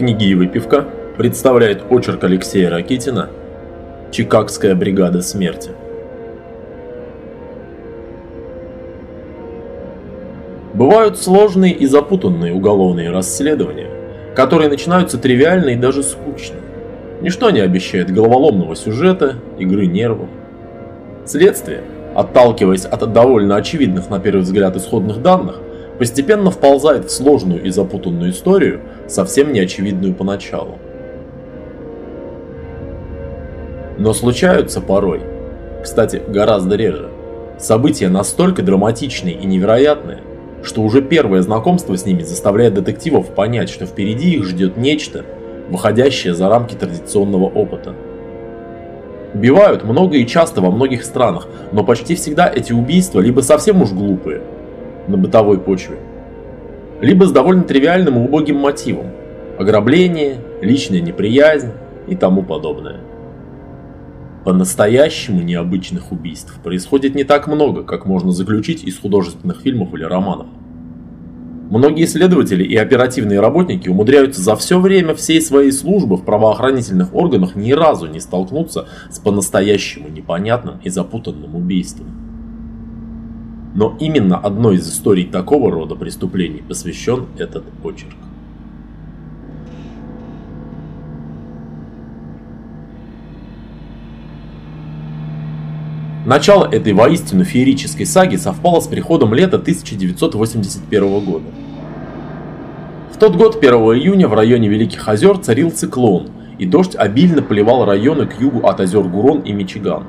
[0.00, 0.86] «Книги и выпивка»
[1.18, 3.28] представляет очерк Алексея Ракитина
[4.10, 5.72] «Чикагская бригада смерти».
[10.72, 13.88] Бывают сложные и запутанные уголовные расследования,
[14.34, 16.56] которые начинаются тривиально и даже скучно.
[17.20, 20.30] Ничто не обещает головоломного сюжета, игры нервов.
[21.26, 21.82] Следствие,
[22.14, 25.60] отталкиваясь от довольно очевидных на первый взгляд исходных данных,
[26.00, 30.78] постепенно вползает в сложную и запутанную историю, совсем не очевидную поначалу.
[33.98, 35.20] Но случаются порой,
[35.82, 37.10] кстати, гораздо реже,
[37.58, 40.20] события настолько драматичные и невероятные,
[40.62, 45.26] что уже первое знакомство с ними заставляет детективов понять, что впереди их ждет нечто,
[45.68, 47.94] выходящее за рамки традиционного опыта.
[49.34, 53.90] Убивают много и часто во многих странах, но почти всегда эти убийства либо совсем уж
[53.90, 54.40] глупые,
[55.08, 55.96] на бытовой почве.
[57.00, 59.06] Либо с довольно тривиальным и убогим мотивом–
[59.58, 61.72] ограбление, личная неприязнь
[62.08, 63.00] и тому подобное.
[64.44, 70.46] По-настоящему необычных убийств происходит не так много, как можно заключить из художественных фильмов или романов.
[71.70, 77.54] Многие следователи и оперативные работники умудряются за все время всей своей службы в правоохранительных органах
[77.54, 82.29] ни разу не столкнуться с по-настоящему непонятным и запутанным убийством.
[83.74, 88.16] Но именно одной из историй такого рода преступлений посвящен этот очерк.
[96.26, 101.46] Начало этой воистину феерической саги совпало с приходом лета 1981 года.
[103.12, 106.28] В тот год, 1 июня, в районе Великих озер царил циклон,
[106.58, 110.04] и дождь обильно поливал районы к югу от озер Гурон и Мичиган.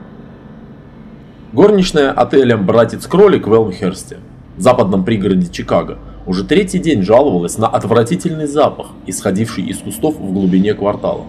[1.53, 4.19] Горничная отелем «Братец Кролик» в Элмхерсте,
[4.57, 10.73] западном пригороде Чикаго, уже третий день жаловалась на отвратительный запах, исходивший из кустов в глубине
[10.75, 11.25] квартала.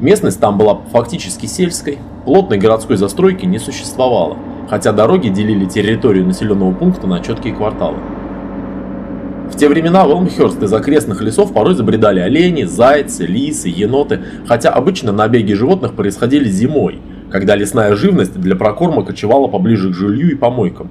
[0.00, 6.74] Местность там была фактически сельской, плотной городской застройки не существовало, хотя дороги делили территорию населенного
[6.74, 7.98] пункта на четкие кварталы.
[9.52, 14.70] В те времена в Элмхерст из окрестных лесов порой забредали олени, зайцы, лисы, еноты, хотя
[14.70, 16.98] обычно набеги животных происходили зимой–
[17.30, 20.90] когда лесная живность для прокорма кочевала поближе к жилью и помойкам.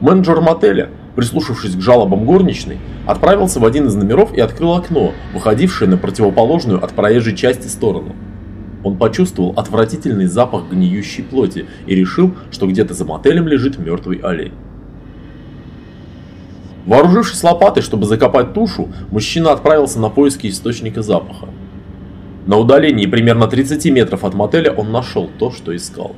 [0.00, 5.88] Менеджер мотеля, прислушавшись к жалобам горничной, отправился в один из номеров и открыл окно, выходившее
[5.88, 8.14] на противоположную от проезжей части сторону.
[8.82, 14.54] Он почувствовал отвратительный запах гниющей плоти и решил, что где-то за мотелем лежит мертвый олень.
[16.84, 21.46] Вооружившись лопатой, чтобы закопать тушу, мужчина отправился на поиски источника запаха.
[22.46, 26.16] На удалении примерно 30 метров от мотеля он нашел то, что искал.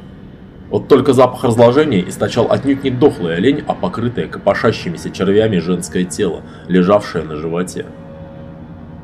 [0.70, 6.40] Вот только запах разложения источал отнюдь не дохлый олень, а покрытое копошащимися червями женское тело,
[6.66, 7.84] лежавшее на животе.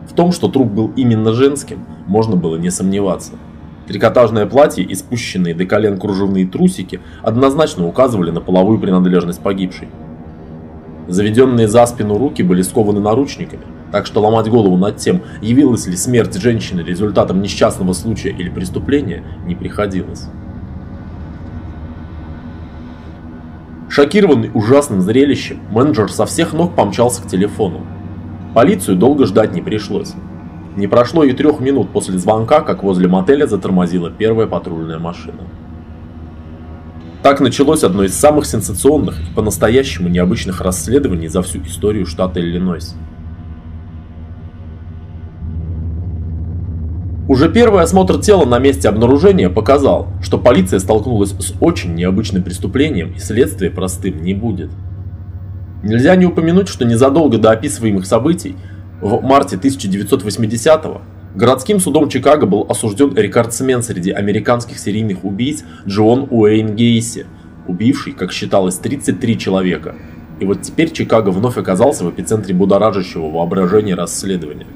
[0.08, 3.32] В том, что труп был именно женским, можно было не сомневаться.
[3.86, 9.88] Трикотажное платье и спущенные до колен кружевные трусики однозначно указывали на половую принадлежность погибшей.
[11.06, 15.96] Заведенные за спину руки были скованы наручниками, так что ломать голову над тем, явилась ли
[15.96, 20.28] смерть женщины результатом несчастного случая или преступления, не приходилось.
[23.88, 27.84] Шокированный ужасным зрелищем, менеджер со всех ног помчался к телефону.
[28.54, 30.14] Полицию долго ждать не пришлось.
[30.76, 35.42] Не прошло и трех минут после звонка, как возле мотеля затормозила первая патрульная машина.
[37.22, 42.94] Так началось одно из самых сенсационных и по-настоящему необычных расследований за всю историю штата Иллинойс.
[47.30, 53.12] Уже первый осмотр тела на месте обнаружения показал, что полиция столкнулась с очень необычным преступлением
[53.12, 54.72] и следствие простым не будет.
[55.84, 58.56] Нельзя не упомянуть, что незадолго до описываемых событий,
[59.00, 61.02] в марте 1980-го,
[61.36, 67.26] городским судом Чикаго был осужден рекордсмен среди американских серийных убийц Джон Уэйн Гейси,
[67.68, 69.94] убивший, как считалось, 33 человека.
[70.40, 74.66] И вот теперь Чикаго вновь оказался в эпицентре будоражащего воображения расследования.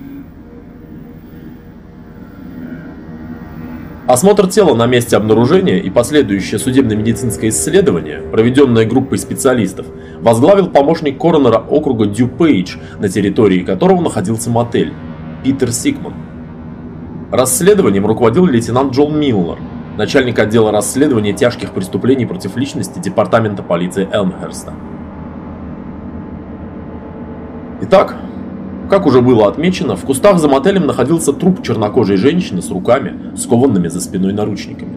[4.06, 9.86] Осмотр тела на месте обнаружения и последующее судебно-медицинское исследование, проведенное группой специалистов,
[10.20, 14.92] возглавил помощник коронера округа Дюпейдж, на территории которого находился мотель,
[15.42, 16.12] Питер Сикман.
[17.32, 19.56] Расследованием руководил лейтенант Джон Миллер,
[19.96, 24.74] начальник отдела расследования тяжких преступлений против личности Департамента полиции Элмхерста.
[27.80, 28.16] Итак,
[28.90, 33.88] как уже было отмечено, в кустах за мотелем находился труп чернокожей женщины с руками, скованными
[33.88, 34.96] за спиной наручниками.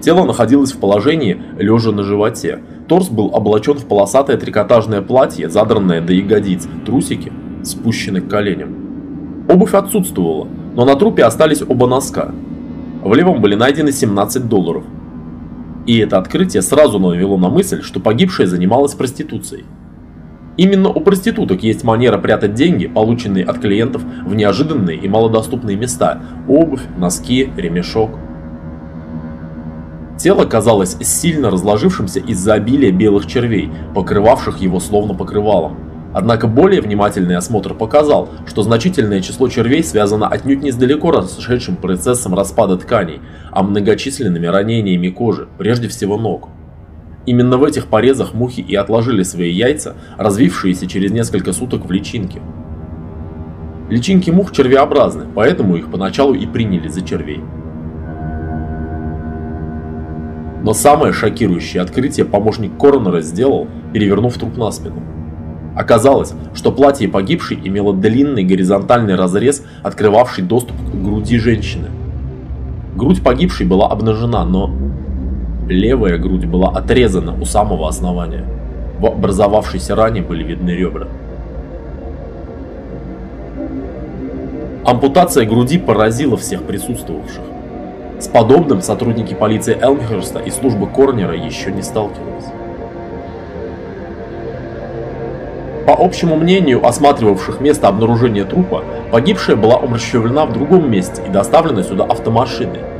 [0.00, 2.60] Тело находилось в положении лежа на животе.
[2.86, 7.32] Торс был облачен в полосатое трикотажное платье, задранное до ягодиц, трусики,
[7.64, 9.46] спущены к коленям.
[9.48, 12.32] Обувь отсутствовала, но на трупе остались оба носка.
[13.02, 14.84] В левом были найдены 17 долларов.
[15.86, 19.64] И это открытие сразу навело на мысль, что погибшая занималась проституцией.
[20.58, 26.20] Именно у проституток есть манера прятать деньги, полученные от клиентов, в неожиданные и малодоступные места–
[26.48, 28.10] обувь, носки, ремешок.
[30.18, 35.78] Тело казалось сильно разложившимся из-за обилия белых червей, покрывавших его словно покрывалом.
[36.12, 41.76] Однако более внимательный осмотр показал, что значительное число червей связано отнюдь не с далеко расшедшим
[41.76, 43.20] процессом распада тканей,
[43.52, 46.48] а многочисленными ранениями кожи, прежде всего ног.
[47.28, 52.40] Именно в этих порезах мухи и отложили свои яйца, развившиеся через несколько суток в личинке.
[53.90, 57.42] Личинки мух червеобразны, поэтому их поначалу и приняли за червей.
[60.62, 65.02] Но самое шокирующее открытие помощник коронера сделал, перевернув труп на спину.
[65.76, 71.88] Оказалось, что платье погибшей имело длинный горизонтальный разрез, открывавший доступ к груди женщины.
[72.96, 74.66] Грудь погибшей была обнажена, но
[75.68, 78.44] Левая грудь была отрезана у самого основания.
[78.98, 81.08] В образовавшейся ране были видны ребра.
[84.86, 87.42] Ампутация груди поразила всех присутствовавших.
[88.18, 92.46] С подобным сотрудники полиции Элмхерста и службы Корнера еще не сталкивались.
[95.86, 101.82] По общему мнению осматривавших место обнаружения трупа, погибшая была умерщвлена в другом месте и доставлена
[101.82, 102.97] сюда автомашиной.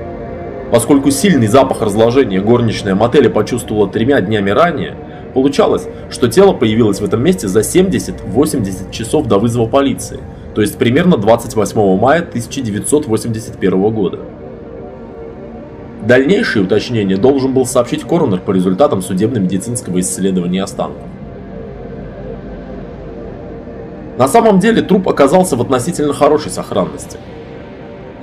[0.71, 4.97] Поскольку сильный запах разложения горничная мотеля почувствовала тремя днями ранее,
[5.33, 10.21] получалось, что тело появилось в этом месте за 70-80 часов до вызова полиции,
[10.55, 14.21] то есть примерно 28 мая 1981 года.
[16.07, 21.03] Дальнейшие уточнения должен был сообщить коронер по результатам судебно-медицинского исследования останков.
[24.19, 27.19] На самом деле труп оказался в относительно хорошей сохранности–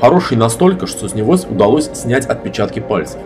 [0.02, 3.20] Хороший настолько, что с него удалось снять отпечатки пальцев.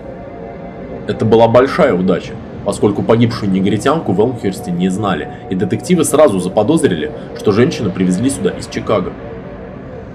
[1.08, 2.34] Это была большая удача,
[2.64, 8.52] поскольку погибшую негритянку в Элмхерсте не знали, и детективы сразу заподозрили, что женщину привезли сюда
[8.52, 9.14] из Чикаго.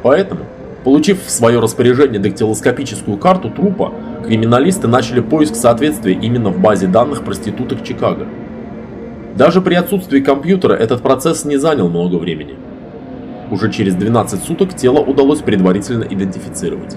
[0.05, 0.43] Поэтому,
[0.85, 3.93] получив в свое распоряжение дактилоскопическую карту трупа,
[4.25, 8.29] криминалисты начали поиск соответствия именно в базе данных проституток Чикаго.
[9.35, 12.55] Даже при отсутствии компьютера этот процесс не занял много времени.
[13.51, 16.97] Уже через 12 суток тело удалось предварительно идентифицировать.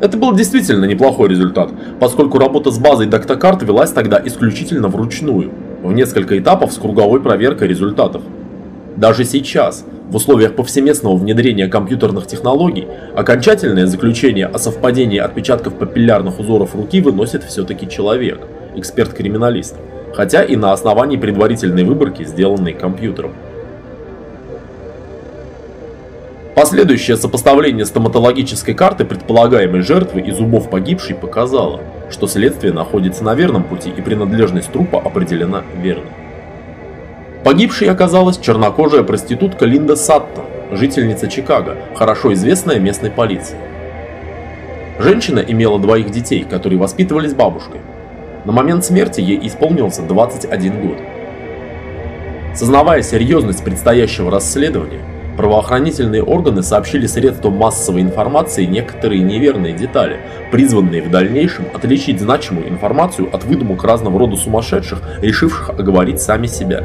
[0.00, 5.92] Это был действительно неплохой результат, поскольку работа с базой Доктокарт велась тогда исключительно вручную, в
[5.92, 8.22] несколько этапов с круговой проверкой результатов.
[8.96, 16.74] Даже сейчас, в условиях повсеместного внедрения компьютерных технологий, окончательное заключение о совпадении отпечатков папиллярных узоров
[16.74, 18.40] руки выносит все-таки человек,
[18.74, 19.76] эксперт-криминалист,
[20.14, 23.32] хотя и на основании предварительной выборки, сделанной компьютером.
[26.54, 31.80] Последующее сопоставление стоматологической карты предполагаемой жертвы и зубов погибшей показало,
[32.10, 36.10] что следствие находится на верном пути и принадлежность трупа определена верно.
[37.42, 43.56] Погибшей оказалась чернокожая проститутка Линда Саттон, жительница Чикаго, хорошо известная местной полиции.
[44.98, 47.80] Женщина имела двоих детей, которые воспитывались бабушкой.
[48.44, 50.98] На момент смерти ей исполнился 21 год.
[52.54, 55.00] Сознавая серьезность предстоящего расследования,
[55.36, 60.20] Правоохранительные органы сообщили средствам массовой информации некоторые неверные детали,
[60.50, 66.84] призванные в дальнейшем отличить значимую информацию от выдумок разного рода сумасшедших, решивших оговорить сами себя.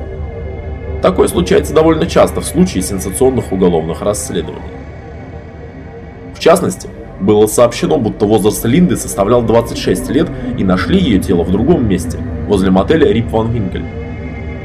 [1.02, 4.62] Такое случается довольно часто в случае сенсационных уголовных расследований.
[6.34, 6.90] В частности,
[7.20, 12.18] было сообщено, будто возраст Линды составлял 26 лет и нашли ее тело в другом месте,
[12.48, 13.86] возле мотеля Рип Ван Винкель.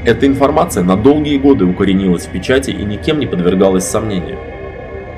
[0.04, 4.36] Эта информация на долгие годы укоренилась в печати и никем не подвергалась сомнению.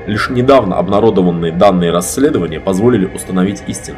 [0.05, 3.97] Лишь недавно обнародованные данные расследования позволили установить истину.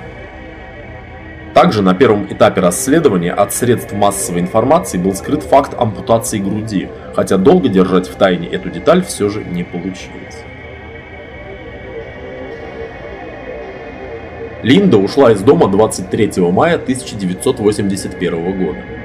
[1.54, 7.36] Также на первом этапе расследования от средств массовой информации был скрыт факт ампутации груди, хотя
[7.36, 10.38] долго держать в тайне эту деталь все же не получилось.
[14.64, 18.97] Линда ушла из дома 23 мая 1981 года.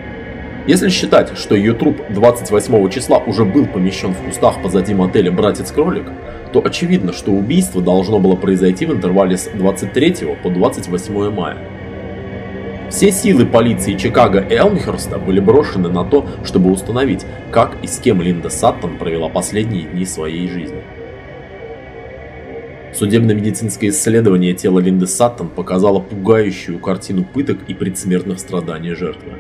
[0.67, 6.07] Если считать, что ее труп 28 числа уже был помещен в кустах позади мотеля «Братец-кролик»,
[6.53, 11.57] то очевидно, что убийство должно было произойти в интервале с 23 по 28 мая.
[12.91, 17.99] Все силы полиции Чикаго и Элмхерста были брошены на то, чтобы установить, как и с
[17.99, 20.83] кем Линда Саттон провела последние дни своей жизни.
[22.95, 29.33] Судебно-медицинское исследование тела Линды Саттон показало пугающую картину пыток и предсмертных страданий жертвы.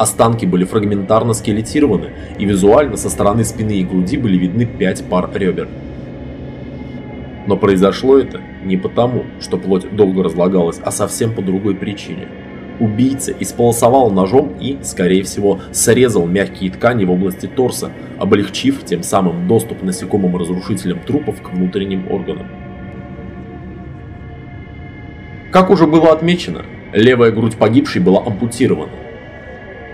[0.00, 2.06] Останки были фрагментарно скелетированы,
[2.38, 5.68] и визуально со стороны спины и груди были видны пять пар ребер.
[7.46, 12.28] Но произошло это не потому, что плоть долго разлагалась, а совсем по другой причине.
[12.78, 19.46] Убийца исполосовал ножом и, скорее всего, срезал мягкие ткани в области торса, облегчив тем самым
[19.48, 22.46] доступ насекомым разрушителям трупов к внутренним органам.
[25.50, 26.64] Как уже было отмечено,
[26.94, 29.09] левая грудь погибшей была ампутирована.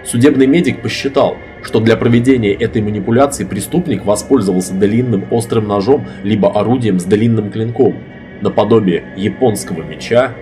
[0.07, 7.01] Судебный медик посчитал, что для проведения этой манипуляции преступник воспользовался длинным острым ножом либо орудием
[7.01, 7.97] с длинным клинком,
[8.41, 10.33] наподобие японского меча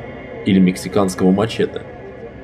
[0.44, 1.80] или мексиканского мачете.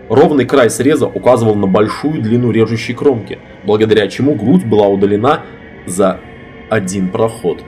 [0.09, 5.43] Ровный край среза указывал на большую длину режущей кромки, благодаря чему грудь была удалена
[5.87, 6.21] за
[6.71, 7.63] один проход.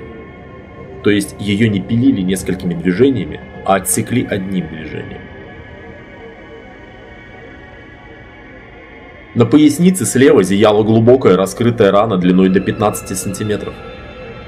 [1.05, 5.22] То есть ее не пилили несколькими движениями, а отсекли одним движением.
[9.35, 13.73] На пояснице слева зияла глубокая раскрытая рана длиной до 15 сантиметров.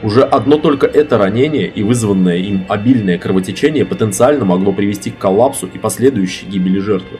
[0.03, 5.67] Уже одно только это ранение и вызванное им обильное кровотечение потенциально могло привести к коллапсу
[5.73, 7.19] и последующей гибели жертвы.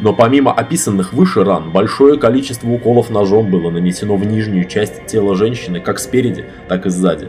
[0.00, 5.34] Но помимо описанных выше ран, большое количество уколов ножом было нанесено в нижнюю часть тела
[5.34, 7.28] женщины как спереди, так и сзади.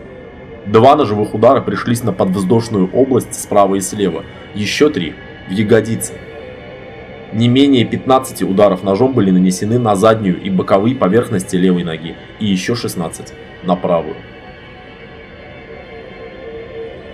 [0.66, 4.24] Два ножевых удара пришлись на подвздошную область справа и слева,
[4.56, 5.16] еще три–
[5.50, 6.14] в ягодицы.
[7.32, 12.46] Не менее 15 ударов ножом были нанесены на заднюю и боковые поверхности левой ноги, и
[12.46, 13.34] еще 16
[13.64, 14.16] на правую.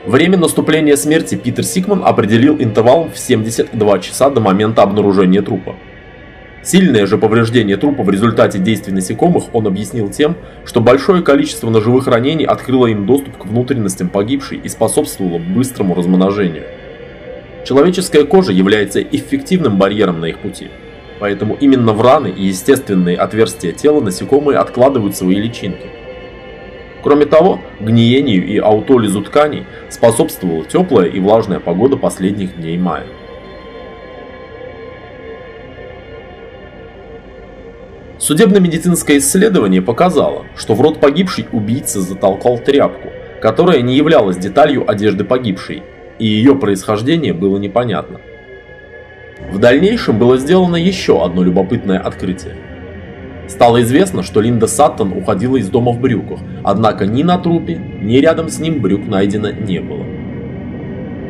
[0.06, 5.76] Время наступления смерти Питер Сикман определил интервалом в 72 часа до момента обнаружения трупа.
[6.64, 12.08] Сильное же повреждение трупа в результате действий насекомых он объяснил тем, что большое количество ножевых
[12.08, 16.64] ранений открыло им доступ к внутренностям погибшей и способствовало быстрому размножению.
[17.66, 20.70] Человеческая кожа является эффективным барьером на их пути,
[21.20, 25.88] поэтому именно в раны и естественные отверстия тела насекомые откладывают свои личинки.
[27.02, 33.08] Кроме того, гниению и аутолизу тканей способствовала теплая и влажная погода последних дней мая.
[38.20, 43.10] Судебно-медицинское исследование показало, что в рот погибшей убийца затолкал тряпку,
[43.42, 45.84] которая не являлась деталью одежды погибшей,
[46.20, 48.20] и ее происхождение было непонятно.
[49.52, 52.56] В дальнейшем было сделано еще одно любопытное открытие.
[53.48, 58.18] Стало известно, что Линда Саттон уходила из дома в брюках, однако ни на трупе, ни
[58.18, 60.04] рядом с ним брюк найдено не было.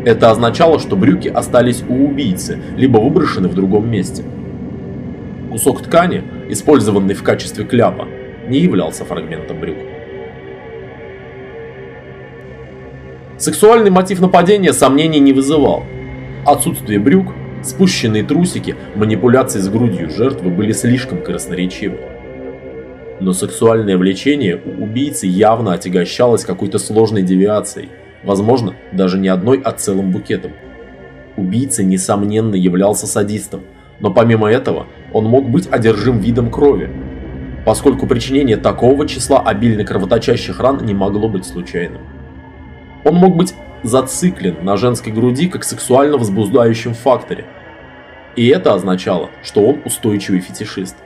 [0.06, 4.24] Это означало, что брюки остались у убийцы, либо выброшены в другом месте.
[5.52, 8.08] Кусок ткани, использованный в качестве кляпа,
[8.48, 9.78] не являлся фрагментом брюк.
[13.46, 15.84] Сексуальный мотив нападения сомнений не вызывал.
[16.48, 17.28] Отсутствие брюк,
[17.62, 22.00] спущенные трусики, манипуляции с грудью жертвы были слишком красноречивы.
[23.20, 27.90] Но сексуальное влечение у убийцы явно отягощалось какой-то сложной девиацией,
[28.24, 30.54] возможно, даже не одной, а целым букетом.
[31.38, 33.62] Убийца, несомненно, являлся садистом,
[34.00, 36.90] но помимо этого он мог быть одержим видом крови,
[37.64, 42.02] поскольку причинение такого числа обильно кровоточащих ран не могло быть случайным.
[43.06, 47.46] Он мог быть зациклен на женской груди как сексуально возбуждающем факторе,
[48.36, 50.98] и это означало, что он устойчивый фетишист.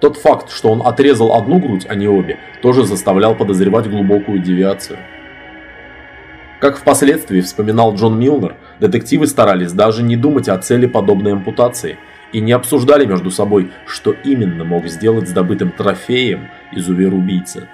[0.00, 4.98] Тот факт, что он отрезал одну грудь, а не обе, тоже заставлял подозревать глубокую девиацию.
[6.60, 11.98] Как впоследствии вспоминал Джон Милнер, детективы старались даже не думать о цели подобной ампутации
[12.32, 17.68] и не обсуждали между собой, что именно мог сделать с добытым трофеем изувер-убийца.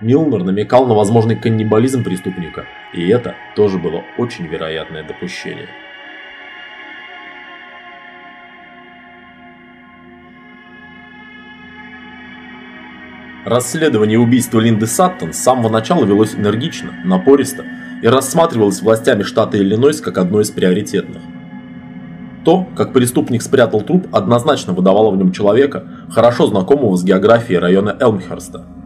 [0.00, 5.66] Милнер намекал на возможный каннибализм преступника, и это тоже было очень вероятное допущение.
[13.44, 17.64] Расследование убийства Линды Саттон с самого начала велось энергично, напористо
[18.00, 21.22] и рассматривалось властями штата Иллинойс как одно из приоритетных.
[22.44, 27.96] То, как преступник спрятал труп, однозначно выдавало в нем человека, хорошо знакомого с географией района
[27.98, 28.77] Элмхерста.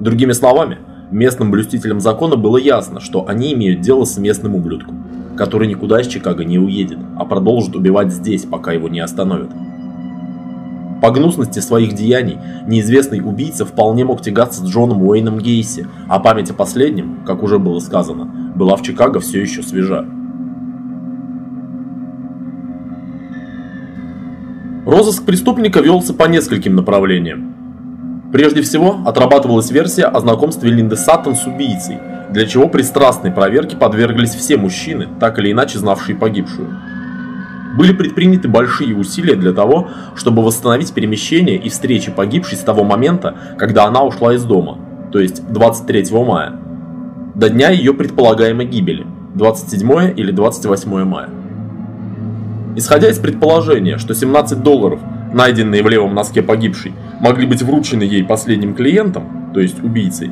[0.00, 0.78] Другими словами,
[1.10, 5.04] местным блюстителям закона было ясно, что они имеют дело с местным ублюдком,
[5.36, 9.50] который никуда из Чикаго не уедет, а продолжит убивать здесь, пока его не остановят.
[11.02, 16.50] По гнусности своих деяний неизвестный убийца вполне мог тягаться с Джоном Уэйном Гейси, а память
[16.50, 20.04] о последнем, как уже было сказано, была в Чикаго все еще свежа.
[24.86, 27.54] Розыск преступника велся по нескольким направлениям.
[28.32, 31.98] Прежде всего, отрабатывалась версия о знакомстве Линды Саттон с убийцей,
[32.30, 36.68] для чего при страстной проверке подверглись все мужчины, так или иначе знавшие погибшую.
[37.78, 43.34] Были предприняты большие усилия для того, чтобы восстановить перемещение и встречи погибшей с того момента,
[43.56, 44.78] когда она ушла из дома,
[45.10, 46.52] то есть 23 мая,
[47.34, 49.06] до дня ее предполагаемой гибели,
[49.36, 51.30] 27 или 28 мая.
[52.76, 55.00] Исходя из предположения, что 17 долларов,
[55.32, 60.30] найденные в левом носке погибшей, могли быть вручены ей последним клиентом, то есть убийцей,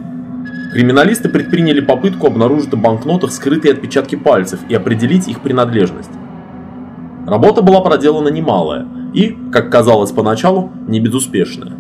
[0.73, 6.11] криминалисты предприняли попытку обнаружить в банкнотах скрытые отпечатки пальцев и определить их принадлежность.
[7.27, 11.73] Работа была проделана немалая и, как казалось поначалу, не безуспешная.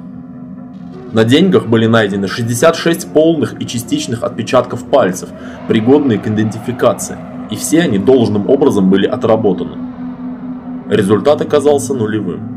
[1.12, 5.28] На деньгах были найдены 66 полных и частичных отпечатков пальцев,
[5.68, 7.16] пригодные к идентификации,
[7.50, 9.76] и все они должным образом были отработаны.
[10.88, 12.55] Результат оказался нулевым.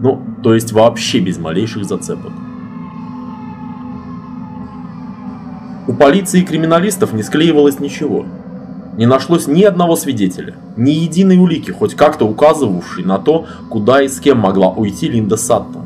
[0.00, 2.32] Ну, то есть вообще без малейших зацепок.
[5.86, 8.26] У полиции и криминалистов не склеивалось ничего–
[8.98, 14.08] не нашлось ни одного свидетеля, ни единой улики, хоть как-то указывавшей на то, куда и
[14.08, 15.84] с кем могла уйти Линда Саттон.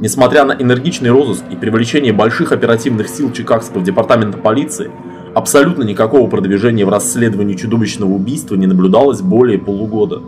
[0.00, 4.88] Несмотря на энергичный розыск и привлечение больших оперативных сил Чикагского департамента полиции,
[5.34, 10.22] абсолютно никакого продвижения в расследовании чудовищного убийства не наблюдалось более полугода.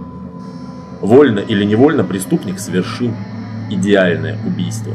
[1.00, 3.12] Вольно или невольно преступник совершил
[3.71, 4.95] идеальное убийство.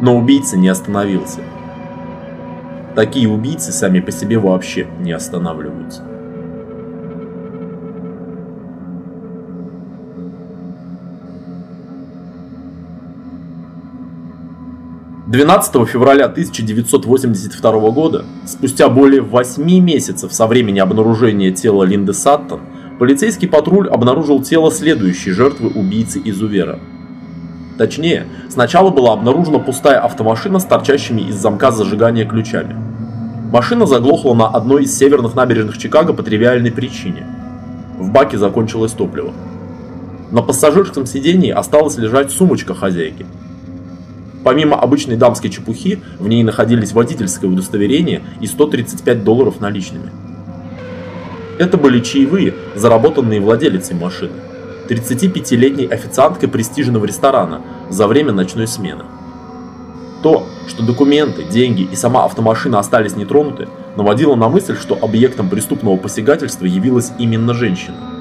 [0.00, 1.40] Но убийца не остановился.
[2.94, 6.15] Такие убийцы сами по себе вообще не останавливаются.
[15.26, 22.60] Двенадцатого февраля 1982 года, спустя более 8 месяцев со времени обнаружения тела Линды Саттон,
[23.00, 26.78] полицейский патруль обнаружил тело следующей жертвы убийцы-изувера.
[27.76, 32.76] Точнее, сначала была обнаружена пустая автомашина с торчащими из замка зажигания ключами.
[33.50, 37.26] Машина заглохла на одной из северных набережных Чикаго по тривиальной причине.
[37.98, 39.32] В баке закончилось топливо.
[40.30, 43.26] На пассажирском сидении осталась лежать сумочка хозяйки.
[44.44, 50.10] Помимо обычной дамской чепухи, в ней находились водительское удостоверение и 135 долларов наличными.
[51.58, 54.34] Это были чаевые, заработанные владелицей машины,
[54.88, 59.04] 35-летней официанткой престижного ресторана за время ночной смены.
[60.22, 65.96] То, что документы, деньги и сама автомашина остались нетронуты, наводило на мысль, что объектом преступного
[65.96, 68.15] посягательства явилась именно женщина.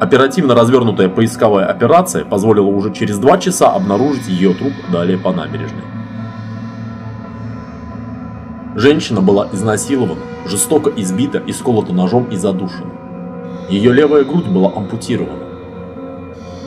[0.00, 5.82] Оперативно развернутая поисковая операция позволила уже через два часа обнаружить ее труп далее по набережной.
[8.74, 12.90] Женщина была изнасилована, жестоко избита и сколота ножом и задушена.
[13.70, 15.44] Ее левая грудь была ампутирована.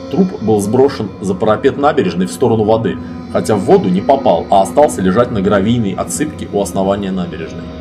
[0.09, 2.97] Труп был сброшен за парапет набережной в сторону воды,
[3.31, 7.78] хотя в воду не попал, а остался лежать на гравийной отсыпке у основания набережной.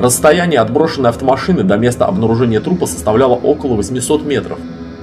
[0.00, 4.58] Расстояние от брошенной автомашины до места обнаружения трупа составляло около 800 метров,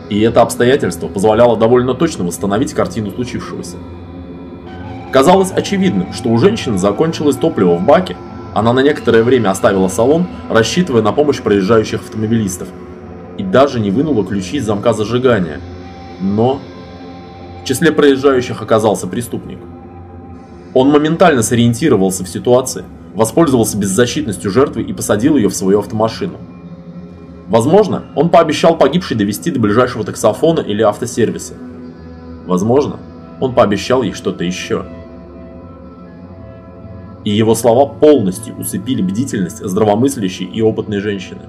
[0.10, 3.78] и это обстоятельство позволяло довольно точно восстановить картину случившегося.
[5.12, 8.18] Казалось очевидным, что у женщины закончилось топливо в баке,
[8.56, 12.68] она на некоторое время оставила салон, рассчитывая на помощь проезжающих автомобилистов,
[13.38, 15.60] и даже не вынула ключи из замка зажигания.
[16.20, 16.60] Но
[17.62, 19.60] в числе проезжающих оказался преступник.
[20.74, 22.84] Он моментально сориентировался в ситуации,
[23.18, 26.38] воспользовался беззащитностью жертвы и посадил ее в свою автомашину.
[27.48, 31.56] Возможно, он пообещал погибшей довести до ближайшего таксофона или автосервиса.
[32.46, 32.98] Возможно,
[33.40, 34.86] он пообещал ей что-то еще.
[37.24, 41.42] И его слова полностью усыпили бдительность здравомыслящей и опытной женщины.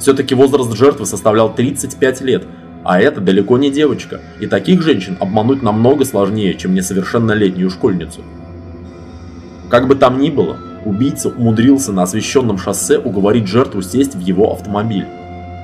[0.00, 2.44] Все-таки возраст жертвы составлял 35 лет,
[2.82, 8.22] а это далеко не девочка, и таких женщин обмануть намного сложнее, чем несовершеннолетнюю школьницу.
[9.70, 14.52] Как бы там ни было, убийца умудрился на освещенном шоссе уговорить жертву сесть в его
[14.52, 15.06] автомобиль.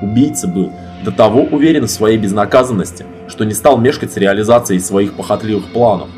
[0.02, 0.72] Убийца был
[1.04, 6.08] до того уверен в своей безнаказанности, что не стал мешкать с реализацией своих похотливых планов.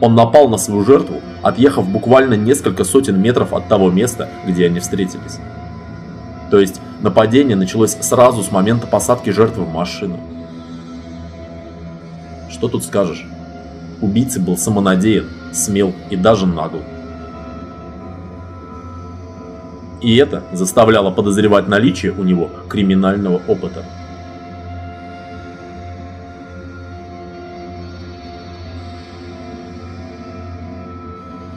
[0.00, 4.80] Он напал на свою жертву, отъехав буквально несколько сотен метров от того места, где они
[4.80, 5.38] встретились.
[6.50, 10.20] То есть Нападение началось сразу с момента посадки жертвы в машину.
[12.48, 13.26] Что тут скажешь?
[14.00, 16.78] Убийца был самонадеян, смел и даже нагл.
[20.02, 23.84] И это заставляло подозревать наличие у него криминального опыта.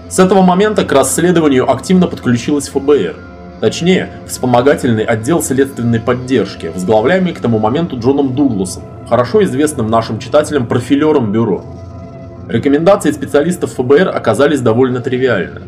[0.09, 3.15] С этого момента к расследованию активно подключилась ФБР–
[3.61, 11.31] Точнее, вспомогательный отдел следственной поддержки, возглавляемый к тому моменту Джоном Дугласом, хорошо известным нашим читателям-профилером
[11.31, 11.63] бюро.
[12.49, 15.61] Рекомендации специалистов ФБР оказались довольно тривиальны.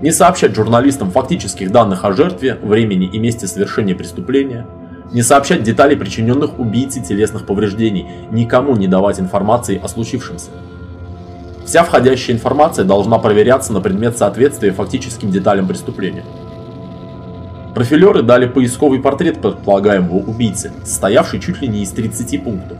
[0.00, 4.66] Не сообщать журналистам фактических данных о жертве, времени и месте совершения преступления,
[5.12, 10.50] не сообщать деталей причиненных убийцей телесных повреждений, никому не давать информации о случившемся.
[11.66, 16.24] Вся входящая информация должна проверяться на предмет соответствия фактическим деталям преступления.
[17.74, 22.78] Профилеры дали поисковый портрет предполагаемого убийцы, состоявший чуть ли не из 30 пунктов.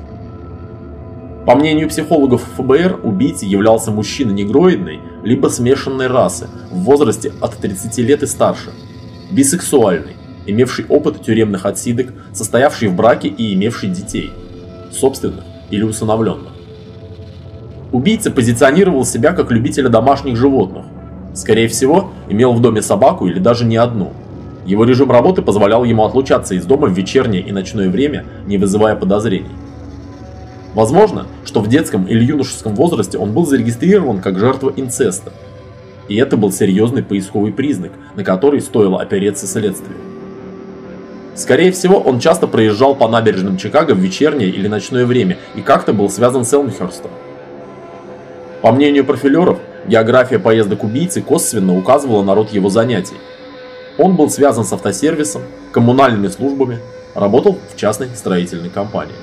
[1.46, 7.96] По мнению психологов ФБР, убийцей являлся мужчина негроидной, либо смешанной расы, в возрасте от 30
[7.98, 8.70] лет и старше,
[9.31, 14.33] бисексуальный, имевший опыт тюремных отсидок, состоявший в браке и имевший детей,
[14.92, 16.53] собственных или усыновленных.
[17.90, 20.85] Убийца позиционировал себя как любителя домашних животных.
[21.35, 24.12] Скорее всего, имел в доме собаку или даже не одну.
[24.66, 28.94] Его режим работы позволял ему отлучаться из дома в вечернее и ночное время, не вызывая
[28.94, 29.48] подозрений.
[30.74, 35.33] Возможно, что в детском или юношеском возрасте он был зарегистрирован как жертва инцеста.
[36.09, 39.96] И это был серьезный поисковый признак, на который стоило опереться следствию.
[41.35, 45.92] Скорее всего, он часто проезжал по набережным Чикаго в вечернее или ночное время и как-то
[45.92, 47.11] был связан с Элмхерстом.
[48.62, 53.16] По мнению профилеров, география поездок убийцы косвенно указывала на род его занятий.
[53.96, 56.78] Он был связан с автосервисом, коммунальными службами,
[57.14, 59.14] работал в частной строительной компании.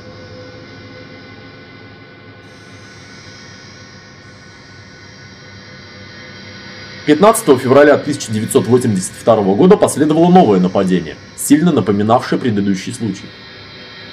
[7.08, 13.24] 15 февраля 1982 года последовало новое нападение, сильно напоминавшее предыдущий случай.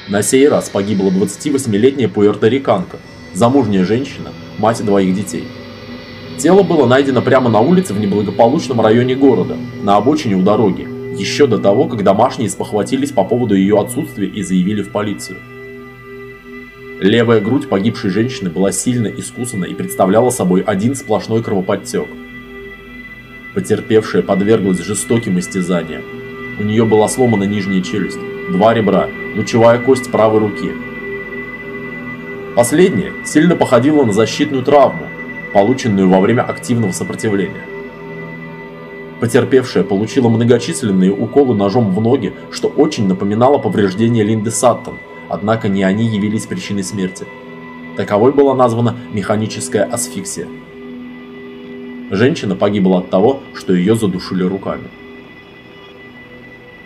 [0.06, 2.98] На сей раз погибла 28-летняя пуэрториканка,
[3.32, 5.48] замужняя женщина, мать двоих детей.
[6.38, 10.86] Тело было найдено прямо на улице в неблагополучном районе города, на обочине у дороги,
[11.18, 15.38] еще до того, как домашние спохватились по поводу ее отсутствия и заявили в полицию.
[17.00, 22.06] Левая грудь погибшей женщины была сильно искусана и представляла собой один сплошной кровоподтек–
[23.54, 26.02] Потерпевшая подверглась жестоким истязаниям.
[26.58, 28.18] У нее была сломана нижняя челюсть,
[28.50, 30.72] два ребра, лучевая кость правой руки.
[32.56, 35.06] Последняя сильно походила на защитную травму,
[35.52, 37.64] полученную во время активного сопротивления.
[39.20, 45.84] Потерпевшая получила многочисленные уколы ножом в ноги, что очень напоминало повреждение Линды Саттон, однако не
[45.84, 47.24] они явились причиной смерти.
[47.96, 50.48] Таковой была названа механическая асфиксия.
[52.10, 54.84] Женщина погибла от того, что ее задушили руками.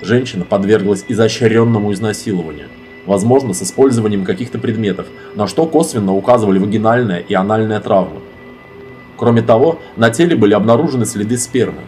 [0.01, 2.69] Женщина подверглась изощренному изнасилованию,
[3.05, 8.21] возможно, с использованием каких-то предметов, на что косвенно указывали вагинальная и анальная травмы.
[9.17, 11.83] Кроме того, на теле были обнаружены следы спермы.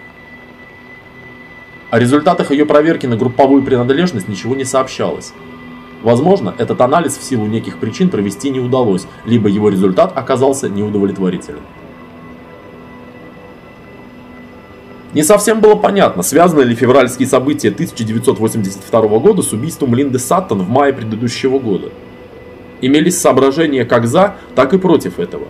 [1.90, 5.32] О результатах ее проверки на групповую принадлежность ничего не сообщалось.
[6.02, 11.62] Возможно, этот анализ в силу неких причин провести не удалось, либо его результат оказался неудовлетворительным.
[15.12, 20.68] Не совсем было понятно, связаны ли февральские события 1982 года с убийством Линды Саттон в
[20.68, 21.88] мае предыдущего года.
[22.80, 25.48] Имелись соображения как за, так и против этого.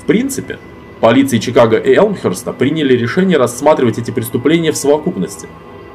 [0.00, 0.58] В принципе,
[1.00, 5.48] полиции Чикаго и Элмхерста приняли решение рассматривать эти преступления в совокупности,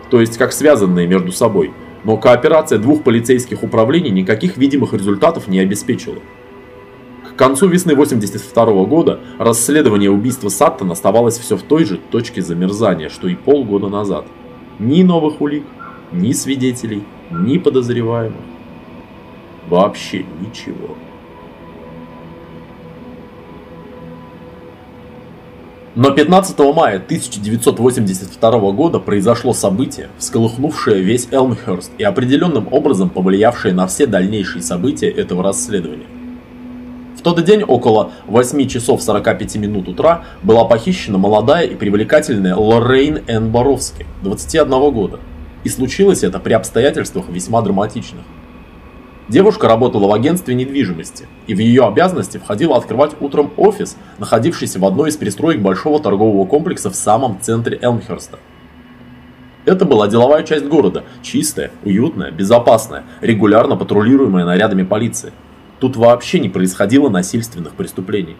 [0.09, 1.71] то есть как связанные между собой,
[2.03, 6.17] но кооперация двух полицейских управлений никаких видимых результатов не обеспечила.
[7.39, 13.29] Концу весны 82 года расследование убийства Саттона оставалось все в той же точке замерзания, что
[13.29, 14.25] и полгода назад.
[14.77, 15.63] Ни новых улик,
[16.11, 18.41] ни свидетелей, ни подозреваемых.
[19.69, 20.97] Вообще ничего.
[25.95, 33.87] Но 15 мая 1982 года произошло событие, всколыхнувшее весь Элмхерст и определенным образом повлиявшее на
[33.87, 36.18] все дальнейшие события этого расследования.
[37.19, 43.23] В тот день около 8 часов 45 минут утра была похищена молодая и привлекательная Лоррейн
[43.27, 45.19] Энн Боровски, 21 года.
[45.65, 48.21] И случилось это при обстоятельствах весьма драматичных.
[49.27, 54.85] Девушка работала в агентстве недвижимости, и в ее обязанности входило открывать утром офис, находившийся в
[54.85, 58.39] одной из пристроек большого торгового комплекса в самом центре Элмхерста.
[59.65, 65.33] Это была деловая часть города, чистая, уютная, безопасная, регулярно патрулируемая нарядами полиции.
[65.79, 68.35] Тут вообще не происходило насильственных преступлений.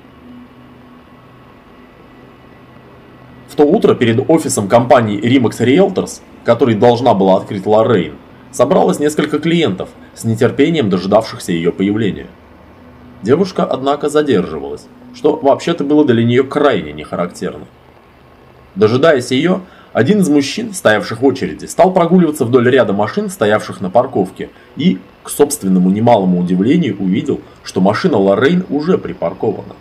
[3.47, 8.13] В то утро перед офисом компании Remax Realtors, который должна была открыть Лоррейн,
[8.51, 12.27] собралось несколько клиентов, с нетерпением дожидавшихся ее появления.
[13.21, 17.65] Девушка, однако, задерживалась, что вообще-то было для нее крайне нехарактерно.
[18.75, 23.89] Дожидаясь ее, один из мужчин, стоявших в очереди, стал прогуливаться вдоль ряда машин, стоявших на
[23.89, 29.75] парковке, и, к собственному немалому удивлению, увидел, что машина Лоррейн уже припаркована.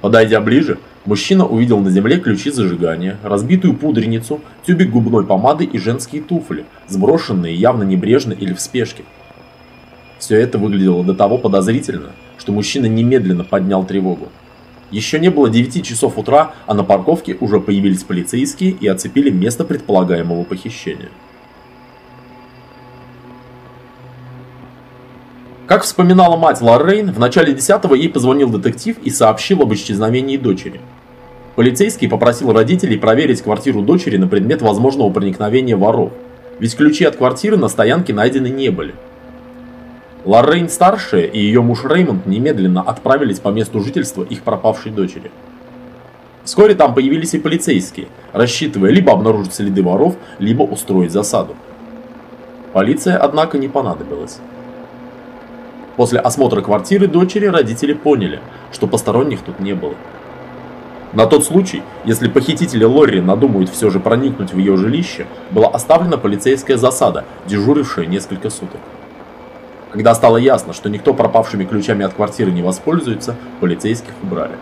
[0.00, 6.20] Подойдя ближе, Мужчина увидел на земле ключи зажигания, разбитую пудреницу, тюбик губной помады и женские
[6.20, 9.04] туфли, сброшенные явно небрежно или в спешке.
[10.18, 14.28] Все это выглядело до того подозрительно, что мужчина немедленно поднял тревогу.
[14.90, 19.64] Еще не было 9 часов утра, а на парковке уже появились полицейские и оцепили место
[19.64, 21.08] предполагаемого похищения.
[25.70, 30.80] Как вспоминала мать Лоррейн, в начале 10-го ей позвонил детектив и сообщил об исчезновении дочери.
[31.54, 36.10] Полицейский попросил родителей проверить квартиру дочери на предмет возможного проникновения воров,
[36.58, 38.96] ведь ключи от квартиры на стоянке найдены не были.
[40.24, 45.30] Лоррейн старшая и ее муж Реймонд немедленно отправились по месту жительства их пропавшей дочери.
[46.42, 51.54] Вскоре там появились и полицейские, рассчитывая либо обнаружить следы воров, либо устроить засаду.
[52.72, 54.40] Полиция, однако, не понадобилась.
[56.00, 58.40] После осмотра квартиры дочери родители поняли,
[58.72, 59.92] что посторонних тут не было.
[61.12, 66.16] На тот случай, если похитители Лорри надумают все же проникнуть в ее жилище, была оставлена
[66.16, 68.80] полицейская засада, дежурившая несколько суток.
[69.92, 74.56] Когда стало ясно, что никто пропавшими ключами от квартиры не воспользуется, полицейских убрали.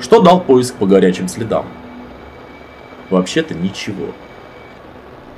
[0.00, 1.66] Что дал поиск по горячим следам?
[3.08, 4.06] Вообще-то ничего.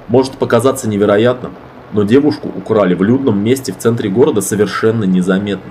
[0.08, 1.52] Может показаться невероятным,
[1.92, 5.70] но девушку украли в людном месте в центре города совершенно незаметно.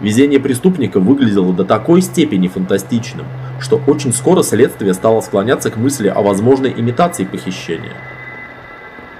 [0.00, 3.26] Везение преступника выглядело до такой степени фантастичным,
[3.60, 7.94] что очень скоро следствие стало склоняться к мысли о возможной имитации похищения.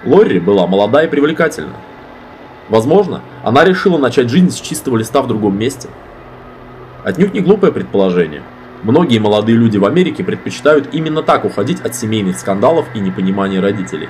[0.05, 1.77] Лорри была молода и привлекательна.
[2.68, 5.88] Возможно, она решила начать жизнь с чистого листа в другом месте.
[7.05, 8.42] Отнюдь не глупое предположение.
[8.83, 14.09] Многие молодые люди в Америке предпочитают именно так уходить от семейных скандалов и непонимания родителей.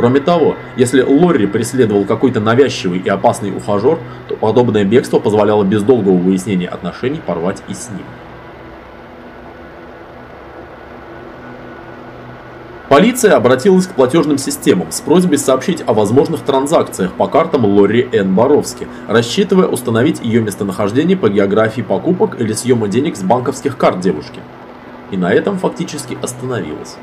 [0.00, 5.82] Кроме того, если Лорри преследовал какой-то навязчивый и опасный ухажер, то подобное бегство позволяло без
[5.82, 8.06] долгого выяснения отношений порвать и с ним.
[12.88, 18.34] Полиция обратилась к платежным системам с просьбой сообщить о возможных транзакциях по картам Лорри Н.
[18.34, 24.40] Боровски, рассчитывая установить ее местонахождение по географии покупок или съема денег с банковских карт девушки.
[25.10, 26.96] И на этом фактически остановилась.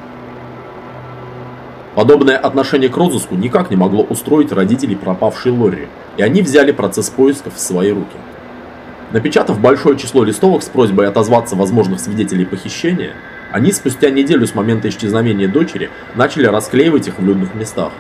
[1.97, 7.09] Подобное отношение к розыску никак не могло устроить родителей пропавшей Лорри, и они взяли процесс
[7.09, 8.15] поисков в свои руки.
[9.13, 13.13] Напечатав большое число листовок с просьбой отозваться возможных свидетелей похищения,
[13.51, 17.91] они спустя неделю с момента исчезновения дочери начали расклеивать их в людных местах.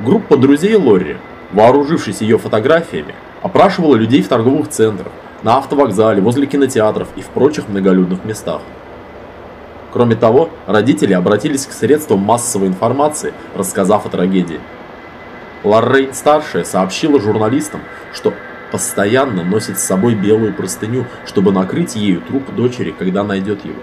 [0.00, 1.18] Группа друзей Лорри,
[1.52, 5.12] вооружившись ее фотографиями, опрашивала людей в торговых центрах,
[5.44, 8.62] на автовокзале, возле кинотеатров и в прочих многолюдных местах.
[9.96, 14.60] Кроме того, родители обратились к средствам массовой информации, рассказав о трагедии.
[15.64, 17.80] Лоррейн-старшая сообщила журналистам,
[18.12, 18.34] что
[18.70, 23.80] постоянно носит с собой белую простыню, чтобы накрыть ею труп дочери, когда найдет его.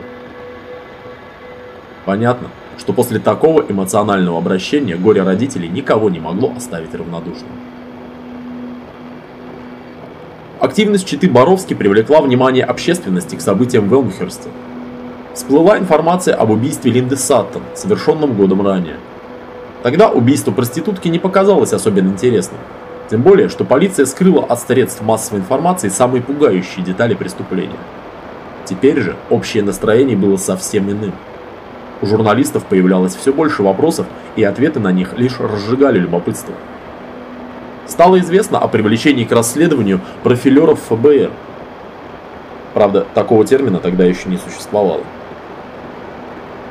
[2.05, 7.49] Понятно, что после такого эмоционального обращения горе родителей никого не могло оставить равнодушным.
[10.59, 14.49] Активность Читы Боровски привлекла внимание общественности к событиям в Элмхерсте
[15.33, 18.97] всплыла информация об убийстве Линды Саттон, совершенном годом ранее.
[19.81, 22.59] Тогда убийство проститутки не показалось особенно интересным.
[23.09, 27.79] Тем более, что полиция скрыла от средств массовой информации самые пугающие детали преступления.
[28.65, 31.11] Теперь же общее настроение было совсем иным.
[32.01, 36.53] У журналистов появлялось все больше вопросов, и ответы на них лишь разжигали любопытство.
[37.87, 41.31] Стало известно о привлечении к расследованию профилеров ФБР.
[42.73, 45.01] Правда, такого термина тогда еще не существовало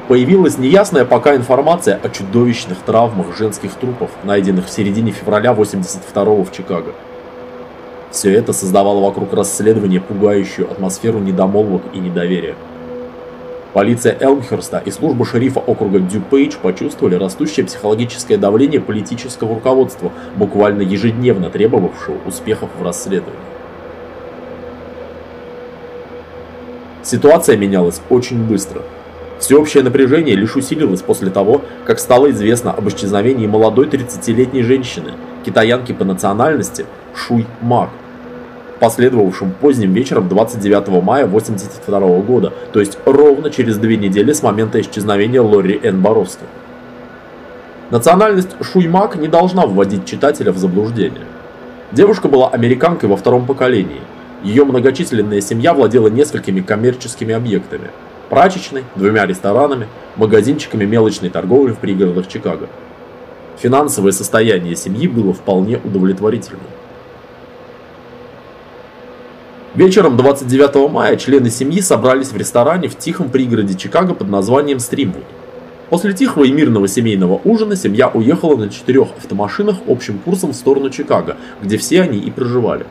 [0.09, 6.53] появилась неясная пока информация о чудовищных травмах женских трупов, найденных в середине февраля 82 в
[6.53, 6.93] Чикаго.
[8.11, 12.57] Все это создавало вокруг расследования пугающую атмосферу недомолвок и недоверия.
[13.73, 21.49] Полиция Элмхерста и служба шерифа округа Дюпейдж почувствовали растущее психологическое давление политического руководства, буквально ежедневно
[21.49, 23.41] требовавшего успехов в расследовании.
[27.03, 28.83] Ситуация менялась очень быстро–
[29.43, 35.91] Всеобщее напряжение лишь усилилось после того, как стало известно об исчезновении молодой 30-летней женщины, китаянки
[35.91, 37.91] по национальности Шуй Мак,
[38.79, 44.81] последовавшем поздним вечером 29 мая 1982 года, то есть ровно через две недели с момента
[44.81, 46.01] исчезновения Лори Н.
[46.01, 46.45] Боровски.
[47.91, 51.27] Национальность Шуймак не должна вводить читателя в заблуждение.
[51.91, 54.03] Девушка была американкой во втором поколении.
[54.45, 57.91] Ее многочисленная семья владела несколькими коммерческими объектами–
[58.33, 62.71] прачечной, двумя ресторанами, магазинчиками мелочной торговли в пригородах Чикаго.
[63.59, 66.62] Финансовое состояние семьи было вполне удовлетворительным.
[69.75, 75.25] Вечером 29 мая члены семьи собрались в ресторане в тихом пригороде Чикаго под названием Стримвуд.
[75.90, 80.88] После тихого и мирного семейного ужина семья уехала на четырех автомашинах общим курсом в сторону
[80.88, 82.87] Чикаго, где все они и проживали.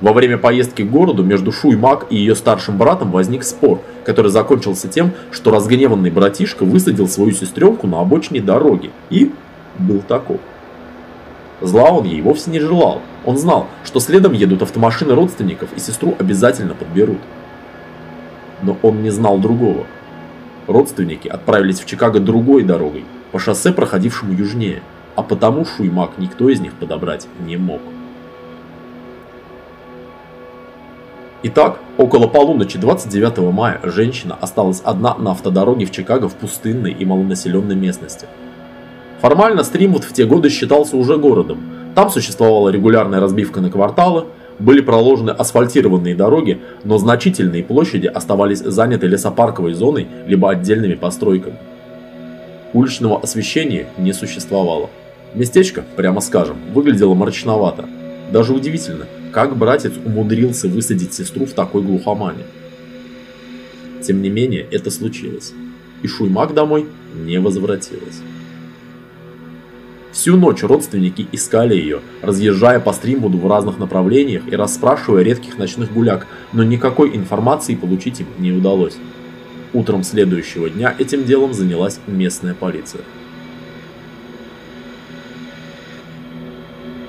[0.00, 4.30] Во время поездки к городу между Шуй Мак и ее старшим братом возник спор, который
[4.30, 9.32] закончился тем, что разгневанный братишка высадил свою сестренку на обочине дороги и
[9.76, 10.38] был таков.
[11.60, 13.02] Зла он ей вовсе не желал.
[13.24, 17.18] Он знал, что следом едут автомашины родственников и сестру обязательно подберут.
[18.62, 19.84] Но он не знал другого.
[20.68, 24.82] Родственники отправились в Чикаго другой дорогой, по шоссе, проходившему южнее,
[25.16, 27.80] а потому Шуймак никто из них подобрать не мог.
[31.42, 37.04] Итак, около полуночи 29 мая женщина осталась одна на автодороге в Чикаго в пустынной и
[37.04, 38.26] малонаселенной местности–
[39.20, 41.58] Формально Стримвуд в те годы считался уже городом.
[41.94, 44.26] Там существовала регулярная разбивка на кварталы,
[44.60, 51.56] были проложены асфальтированные дороги, но значительные площади оставались заняты лесопарковой зоной либо отдельными постройками.
[52.72, 54.88] Уличного освещения не существовало.
[55.34, 57.86] Местечко, прямо скажем, выглядело мрачновато.
[58.30, 62.44] Даже удивительно, как братец умудрился высадить сестру в такой глухомане.
[64.02, 65.52] Тем не менее, это случилось.
[66.02, 68.22] И Шуймак домой не возвратилась.
[70.12, 75.92] Всю ночь родственники искали ее, разъезжая по Стримвуду в разных направлениях и расспрашивая редких ночных
[75.92, 78.96] гуляк, но никакой информации получить им не удалось.
[79.74, 83.02] Утром следующего дня этим делом занялась местная полиция.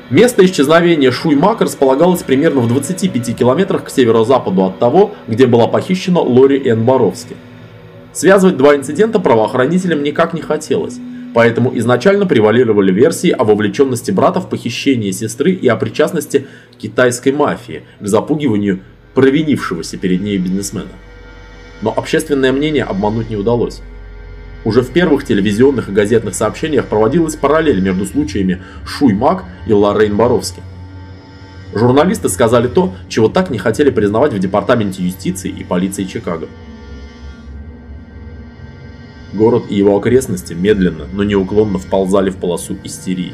[0.10, 6.20] Место исчезновения Шуймак располагалось примерно в 25 километрах к северо-западу от того, где была похищена
[6.20, 7.36] Лори Энн Боровски.
[8.12, 10.98] Связывать два инцидента правоохранителям никак не хотелось.
[11.36, 16.48] Поэтому изначально превалировали версии о вовлеченности брата в похищение сестры и о причастности
[16.80, 18.80] китайской мафии к запугиванию
[19.14, 20.90] провинившегося перед ней бизнесмена.
[21.84, 23.82] Но общественное мнение обмануть не удалось.
[24.66, 30.18] Уже в первых телевизионных и газетных сообщениях проводилась параллель между случаями Шуй Мак и Лоррейн
[30.18, 30.62] Боровски.
[31.74, 36.48] Журналисты сказали то, чего так не хотели признавать в Департаменте юстиции и полиции Чикаго.
[39.34, 43.34] Город и его окрестности медленно, но неуклонно вползали в полосу истерии.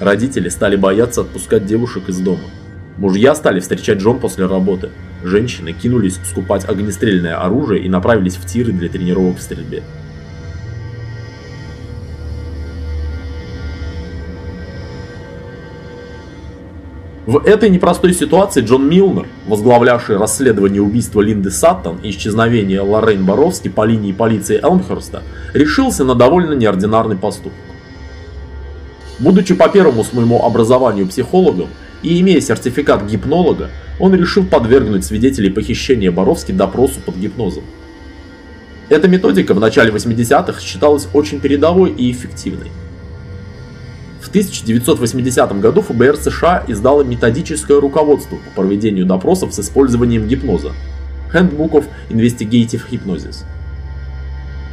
[0.00, 2.42] Родители стали бояться отпускать девушек из дома.
[2.98, 4.90] Мужья стали встречать жен после работы.
[5.22, 9.84] Женщины кинулись скупать огнестрельное оружие и направились в тиры для тренировок в стрельбе.
[17.26, 23.68] В этой непростой ситуации Джон Милнер, возглавлявший расследование убийства Линды Саттон и исчезновения Лоррейн Боровски
[23.68, 25.22] по линии полиции Элмхерста,
[25.54, 27.58] решился на довольно неординарный поступок.
[29.18, 31.68] Будучи по первому своему образованию психологом
[32.02, 37.64] и имея сертификат гипнолога, он решил подвергнуть свидетелей похищения Боровски допросу под гипнозом.
[38.90, 42.70] Эта методика в начале 80-х считалась очень передовой и эффективной.
[44.34, 50.72] 1980 году ФБР США издало методическое руководство по проведению допросов с использованием гипноза
[51.32, 53.44] Handbook of Investigative Hypnosis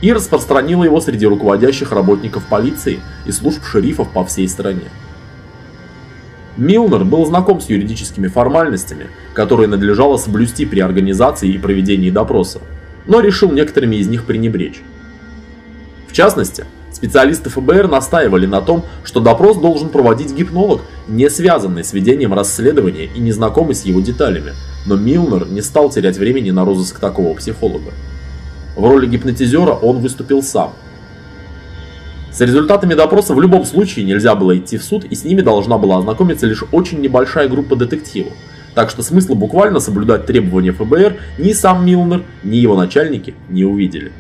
[0.02, 4.89] и распространило его среди руководящих работников полиции и служб шерифов по всей стране.
[6.58, 12.62] Милнер был знаком с юридическими формальностями, которые надлежало соблюсти при организации и проведении допроса,
[13.06, 14.82] но решил некоторыми из них пренебречь.
[16.08, 16.65] В частности,
[17.01, 23.05] Специалисты ФБР настаивали на том, что допрос должен проводить гипнолог, не связанный с ведением расследования
[23.05, 24.51] и не знакомый с его деталями,
[24.85, 27.91] но Милнер не стал терять времени на розыск такого психолога.
[28.77, 30.73] В роли гипнотизера он выступил сам.
[32.32, 35.80] С результатами допроса в любом случае нельзя было идти в суд, и с ними должна
[35.80, 38.34] была ознакомиться лишь очень небольшая группа детективов.
[38.76, 44.11] Так что смысла буквально соблюдать требования ФБР ни сам Милнер, ни его начальники не увидели.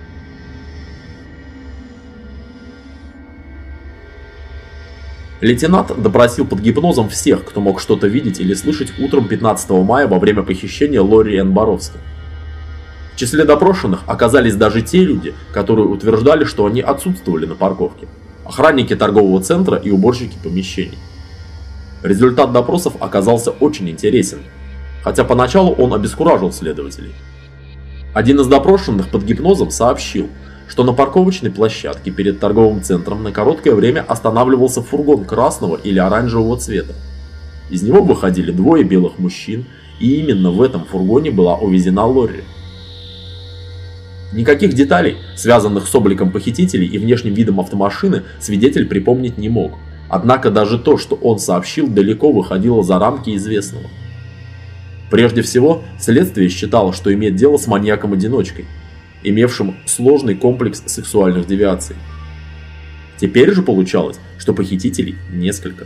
[5.41, 10.19] Лейтенант допросил под гипнозом всех, кто мог что-то видеть или слышать утром 15 мая во
[10.19, 11.97] время похищения Лори Энн Боровски.
[13.13, 18.07] В числе допрошенных оказались даже те люди, которые утверждали, что они отсутствовали на парковке.
[18.45, 20.99] Охранники торгового центра и уборщики помещений.
[22.03, 24.39] Результат допросов оказался очень интересен,
[25.03, 27.13] хотя поначалу он обескуражил следователей.
[28.13, 30.29] Один из допрошенных под гипнозом сообщил,
[30.71, 36.57] что на парковочной площадке перед торговым центром на короткое время останавливался фургон красного или оранжевого
[36.57, 36.93] цвета.
[37.69, 39.65] Из него выходили двое белых мужчин,
[39.99, 42.45] и именно в этом фургоне была увезена Лорри.
[44.31, 49.73] Никаких деталей, связанных с обликом похитителей и внешним видом автомашины, свидетель припомнить не мог.
[50.07, 53.89] Однако даже то, что он сообщил, далеко выходило за рамки известного.
[55.09, 58.67] Прежде всего, следствие считало, что имеет дело с маньяком-одиночкой,
[59.23, 61.95] имевшим сложный комплекс сексуальных девиаций.
[63.17, 65.85] Теперь же получалось, что похитителей несколько.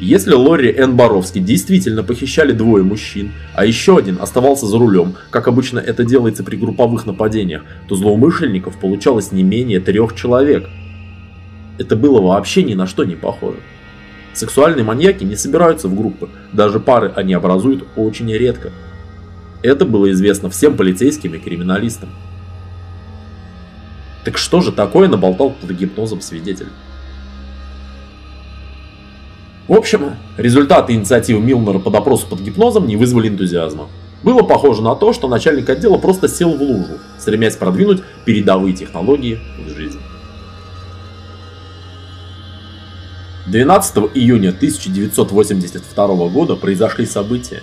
[0.00, 0.94] Если Лори Н.
[0.96, 6.44] Боровский действительно похищали двое мужчин, а еще один оставался за рулем, как обычно это делается
[6.44, 10.68] при групповых нападениях, то злоумышленников получалось не менее трех человек.
[11.78, 13.58] Это было вообще ни на что не похоже.
[14.34, 18.70] Сексуальные маньяки не собираются в группы, даже пары они образуют очень редко.
[19.62, 22.10] Это было известно всем полицейским и криминалистам.
[24.24, 26.68] Так что же такое наболтал под гипнозом свидетель?
[29.66, 33.88] В общем, результаты инициативы Милнера по допросу под гипнозом не вызвали энтузиазма.
[34.22, 39.38] Было похоже на то, что начальник отдела просто сел в лужу, стремясь продвинуть передовые технологии
[39.64, 40.00] в жизнь.
[43.46, 47.62] 12 июня 1982 года произошли события,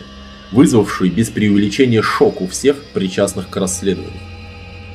[0.56, 4.22] вызвавшие без преувеличения шок у всех причастных к расследованию.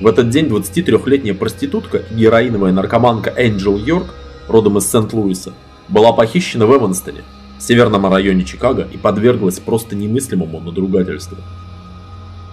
[0.01, 4.15] В этот день 23-летняя проститутка, героиновая наркоманка Энджел Йорк,
[4.49, 5.53] родом из Сент-Луиса,
[5.89, 7.21] была похищена в Эванстоне,
[7.59, 11.37] северном районе Чикаго, и подверглась просто немыслимому надругательству.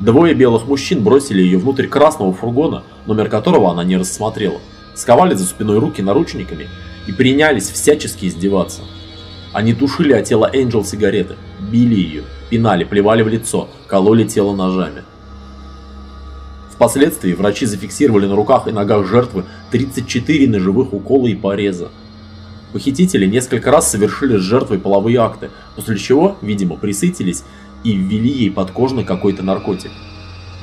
[0.02, 4.60] Двое белых мужчин бросили ее внутрь красного фургона, номер которого она не рассмотрела,
[4.96, 6.68] сковали за спиной руки наручниками
[7.08, 8.82] и принялись всячески издеваться.
[9.54, 11.36] Они тушили от тела Энджел сигареты,
[11.72, 15.04] били ее, пинали, плевали в лицо, кололи тело ножами.
[16.72, 21.90] Впоследствии врачи зафиксировали на руках и ногах жертвы 34 ножевых укола и пореза.
[22.72, 27.44] Похитители несколько раз совершили с жертвой половые акты, после чего, видимо, присытились
[27.84, 29.92] и ввели ей подкожно какой-то наркотик.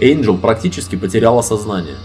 [0.00, 1.96] Энджел практически потеряла сознание.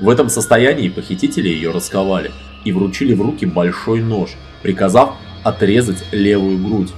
[0.00, 2.30] В этом состоянии похитители ее расковали
[2.64, 4.30] и вручили в руки большой нож,
[4.62, 6.92] приказав отрезать левую грудь.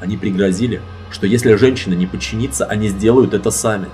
[0.00, 0.80] Они пригрозили,
[1.10, 3.86] что если женщина не подчинится, они сделают это сами.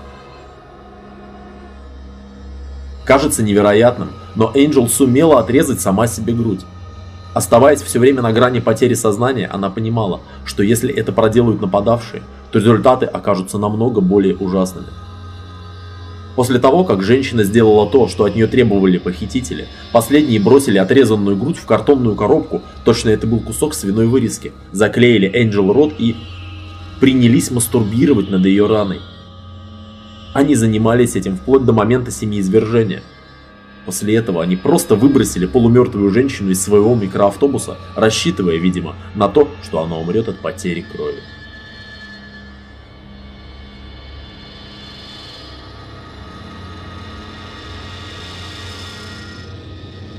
[3.05, 6.65] Кажется невероятным, но Энджел сумела отрезать сама себе грудь.
[7.35, 12.59] Оставаясь все время на грани потери сознания, она понимала, что если это проделают нападавшие, то
[12.59, 14.89] результаты окажутся намного более ужасными.
[16.37, 21.57] После того, как женщина сделала то, что от нее требовали похитители, последние бросили отрезанную грудь
[21.57, 26.15] в картонную коробку, точно это был кусок свиной вырезки, заклеили Энджел рот и
[27.01, 29.01] принялись мастурбировать над ее раной.
[30.35, 33.03] Они занимались этим вплоть до момента семиизвержения.
[33.87, 39.81] После этого они просто выбросили полумертвую женщину из своего микроавтобуса, рассчитывая, видимо, на то, что
[39.81, 41.23] она умрет от потери крови.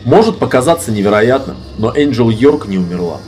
[0.08, 3.20] Может показаться невероятным, но Энджел Йорк не умерла.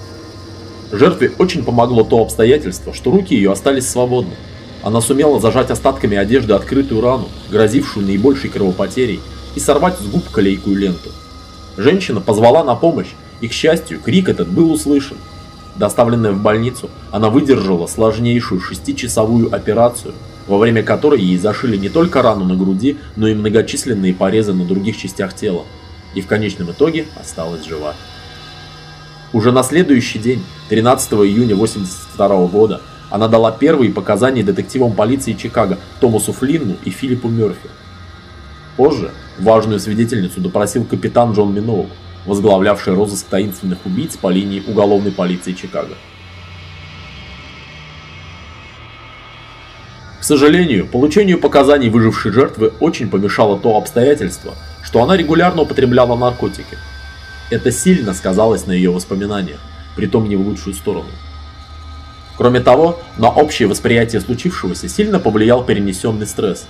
[0.94, 4.36] Жертве очень помогло то обстоятельство, что руки ее остались свободны.
[4.82, 9.20] Она сумела зажать остатками одежды открытую рану, грозившую наибольшей кровопотерей,
[9.56, 11.10] и сорвать с губ клейкую ленту.
[11.76, 13.10] Женщина позвала на помощь,
[13.42, 15.18] и, к счастью, крик этот был услышан.
[15.76, 20.14] Доставленная в больницу, она выдержала сложнейшую шестичасовую операцию,
[20.48, 24.64] во время которой ей зашили не только рану на груди, но и многочисленные порезы на
[24.64, 25.66] других частях тела,
[26.16, 27.96] и в конечном итоге осталась жива.
[29.32, 35.78] Уже на следующий день, 13 июня 1982 года, она дала первые показания детективам полиции Чикаго
[36.00, 37.70] Томасу Флинну и Филиппу Мерфи.
[38.78, 41.90] Позже важную свидетельницу допросил капитан Джон Миноук,
[42.26, 45.96] возглавлявший розыск таинственных убийц по линии уголовной полиции Чикаго.
[50.20, 54.56] К сожалению, получению показаний выжившей жертвы очень помешало то обстоятельство,
[54.90, 56.76] что она регулярно употребляла наркотики.
[57.52, 59.60] Это сильно сказалось на ее воспоминаниях,
[59.96, 61.10] притом не в лучшую сторону.
[62.40, 66.66] Кроме того, на общее восприятие случившегося сильно повлиял перенесенный стресс.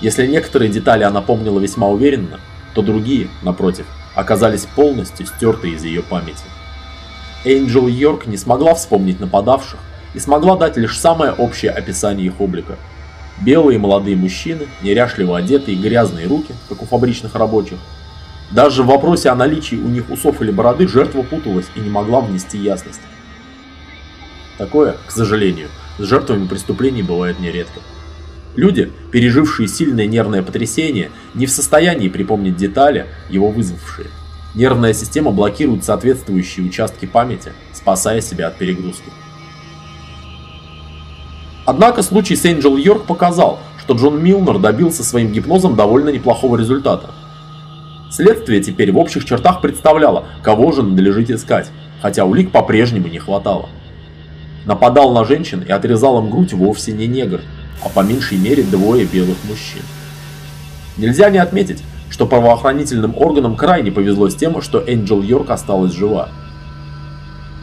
[0.00, 2.40] Если некоторые детали она помнила весьма уверенно,
[2.74, 3.86] то другие, напротив,
[4.16, 6.42] оказались полностью стерты из ее памяти.
[7.44, 9.78] Энджел Йорк не смогла вспомнить нападавших
[10.14, 12.76] и смогла дать лишь самое общее описание их облика.
[13.44, 17.78] Белые молодые мужчины, неряшливо одетые, грязные руки, как у фабричных рабочих.
[18.50, 22.20] Даже в вопросе о наличии у них усов или бороды жертва путалась и не могла
[22.20, 23.00] внести ясность.
[24.56, 25.68] Такое, к сожалению,
[25.98, 27.80] с жертвами преступлений бывает нередко.
[28.54, 34.08] Люди, пережившие сильное нервное потрясение, не в состоянии припомнить детали, его вызвавшие.
[34.54, 39.10] Нервная система блокирует соответствующие участки памяти, спасая себя от перегрузки.
[41.66, 47.10] Однако случай с Энджел Йорк показал, что Джон Милнер добился своим гипнозом довольно неплохого результата.
[48.08, 53.68] Следствие теперь в общих чертах представляло, кого же надлежит искать, хотя улик по-прежнему не хватало.
[54.64, 57.40] нападал на женщин и отрезал им грудь вовсе не негр,
[57.84, 59.82] а по меньшей мере двое белых мужчин.
[60.96, 66.30] Нельзя не отметить, что правоохранительным органам крайне повезло с тем, что Энджел Йорк осталась жива.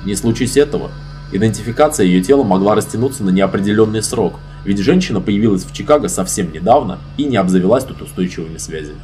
[0.06, 0.91] Не случись этого,
[1.36, 7.00] идентификация ее тела могла растянуться на неопределенный срок, ведь женщина появилась в Чикаго совсем недавно
[7.18, 9.00] и не обзавелась тут устойчивыми связями.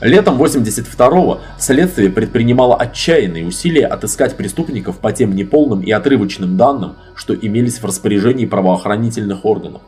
[0.00, 7.34] Летом 82-го следствие предпринимало отчаянные усилия отыскать преступников по тем неполным и отрывочным данным, что
[7.34, 9.82] имелись в распоряжении правоохранительных органов.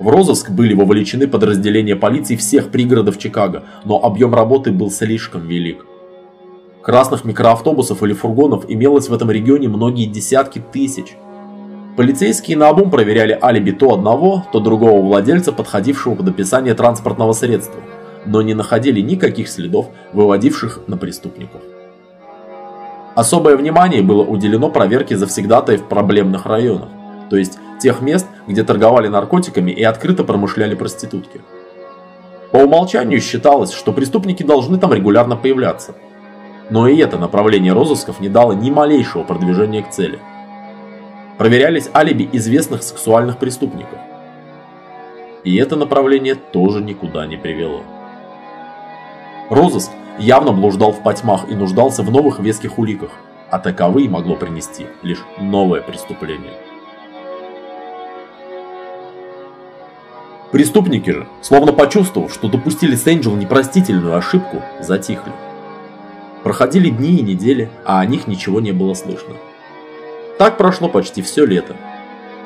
[0.00, 5.84] В розыск были вовлечены подразделения полиции всех пригородов Чикаго, но объем работы был слишком велик.
[6.82, 11.16] Красных микроавтобусов или фургонов имелось в этом регионе многие десятки тысяч.
[11.96, 17.80] Полицейские наобум проверяли алиби то одного, то другого владельца, подходившего под описание транспортного средства–
[18.26, 21.60] но не находили никаких следов, выводивших на преступников.
[23.14, 26.88] Особое внимание было уделено проверке завсегдатаев проблемных районах,
[27.28, 31.40] то есть тех мест, где торговали наркотиками и открыто промышляли проститутки.
[32.52, 35.94] По умолчанию считалось, что преступники должны там регулярно появляться.
[36.70, 40.20] Но и это направление розысков не дало ни малейшего продвижения к цели.
[41.36, 43.98] Проверялись алиби известных сексуальных преступников.
[45.42, 47.82] И это направление тоже никуда не привело.
[49.48, 53.10] Розыск явно блуждал в потьмах и нуждался в новых веских уликах,
[53.50, 56.52] а таковые могло принести лишь новое преступление.
[60.52, 65.32] Преступники же, словно почувствовав, что допустили с Энджел непростительную ошибку, затихли.
[66.42, 69.34] Проходили дни и недели, а о них ничего не было слышно.
[70.38, 71.76] Так прошло почти все лето.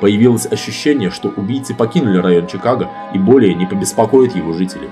[0.01, 4.89] Появилось ощущение, что убийцы покинули район Чикаго и более не побеспокоят его жителей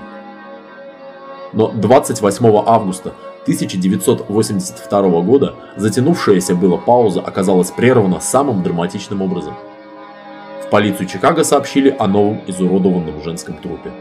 [1.54, 9.54] но 28 августа 1982 года затянувшаяся была пауза оказалась прервана самым драматичным образом.
[10.66, 13.92] В полицию Чикаго сообщили о новом изуродованном женском трупе.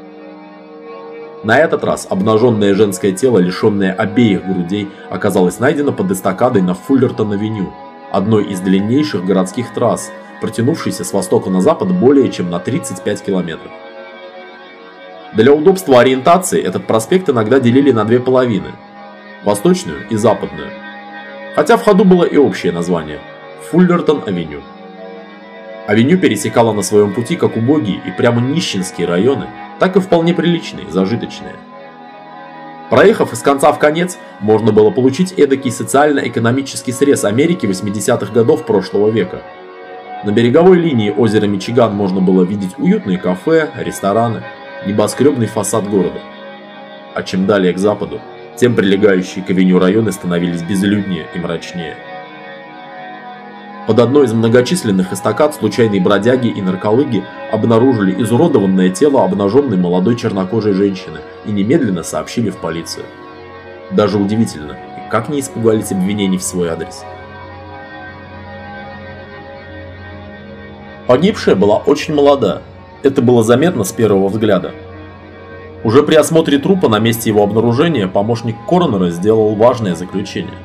[1.43, 7.73] На этот раз обнаженное женское тело, лишенное обеих грудей, оказалось найдено под эстакадой на Фуллертон-авеню,
[8.11, 13.71] одной из длиннейших городских трасс, протянувшейся с востока на запад более чем на 35 километров.
[15.33, 18.71] Для удобства ориентации этот проспект иногда делили на две половины–
[19.43, 20.69] восточную и западную.
[21.55, 23.19] Хотя в ходу было и общее название–
[23.71, 24.61] Фуллертон-авеню.
[25.87, 29.47] Авеню пересекала на своем пути как убогие и прямо нищенские районы,
[29.83, 31.57] так и вполне приличные, зажиточные.
[32.89, 39.09] Проехав из конца в конец, можно было получить эдакий социально-экономический срез Америки 80-х годов прошлого
[39.09, 39.41] века.
[40.23, 44.43] На береговой линии озера Мичиган можно было видеть уютные кафе, рестораны–
[44.87, 46.21] небоскребный фасад города.
[47.13, 48.21] А чем далее к западу,
[48.55, 51.97] тем прилегающие к авеню районы становились безлюднее и мрачнее.
[53.85, 60.71] Под одной из многочисленных эстакад случайные бродяги и нарколыги обнаружили изуродованное тело обнаженной молодой чернокожей
[60.71, 63.05] женщины и немедленно сообщили в полицию.
[63.91, 64.77] Даже удивительно,
[65.11, 67.03] как не испугались обвинений в свой адрес.
[71.05, 72.61] Погибшая была очень молода,
[73.03, 74.71] это было заметно с первого взгляда.
[75.83, 80.57] Уже при осмотре трупа на месте его обнаружения помощник коронера сделал важное заключение.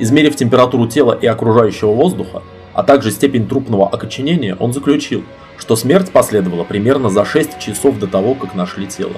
[0.00, 2.42] Измерив температуру тела и окружающего воздуха,
[2.72, 5.22] а также степень трупного окоченения, он заключил,
[5.58, 9.16] что смерть последовала примерно за 6 часов до того, как нашли тело.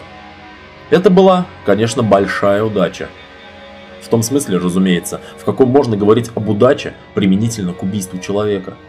[0.91, 3.09] Это была, конечно, большая удача.
[4.03, 8.75] В том смысле, разумеется, в каком можно говорить об удаче применительно к убийству человека–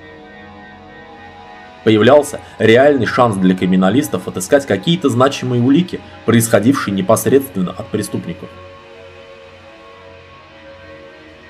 [1.83, 8.49] появлялся реальный шанс для криминалистов отыскать какие-то значимые улики, происходившие непосредственно от преступников.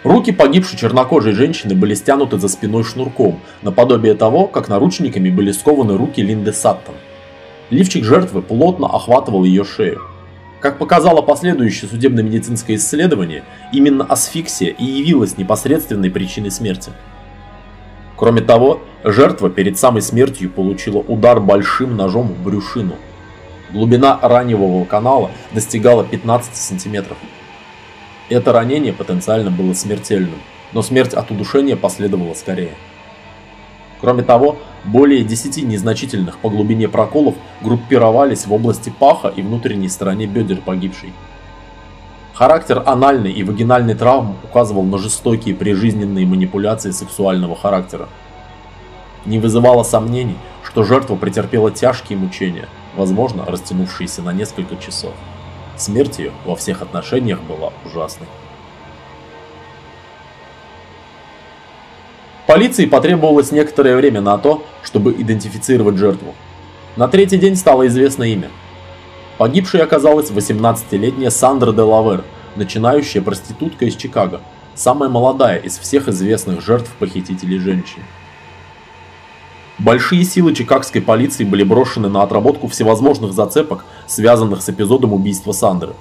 [0.04, 5.98] Руки погибшей чернокожей женщины были стянуты за спиной шнурком, наподобие того, как наручниками были скованы
[5.98, 6.96] руки Линды Саттон.
[7.70, 10.02] Лифчик жертвы плотно охватывал ее шею.
[10.60, 16.92] Как показало последующее судебно-медицинское исследование, именно асфиксия и явилась непосредственной причиной смерти.
[18.18, 22.96] Кроме того, жертва перед самой смертью получила удар большим ножом в брюшину.
[23.72, 27.18] Глубина раневого канала достигала 15 сантиметров.
[28.30, 30.40] Это ранение потенциально было смертельным,
[30.72, 32.74] но смерть от удушения последовала скорее.
[34.00, 40.26] Кроме того, более 10 незначительных по глубине проколов группировались в области паха и внутренней стороне
[40.26, 41.14] бедер погибшей.
[42.34, 48.10] Характер анальной и вагинальной травм указывал на жестокие прижизненные манипуляции сексуального характера.
[49.26, 55.14] Не вызывало сомнений, что жертва претерпела тяжкие мучения, возможно, растянувшиеся на несколько часов.
[55.84, 58.28] Смерть ее во всех отношениях была ужасной.
[62.48, 66.36] Полиции потребовалось некоторое время на то, чтобы идентифицировать жертву.
[66.96, 68.50] На третий день стало известно имя.
[69.38, 72.24] Погибшей оказалась 18-летняя Сандра Делавер,
[72.56, 74.40] начинающая проститутка из Чикаго,
[74.76, 78.04] самая молодая из всех известных жертв похитителей женщин.
[79.84, 85.92] Большие силы чикагской полиции были брошены на отработку всевозможных зацепок, связанных с эпизодом убийства Сандры.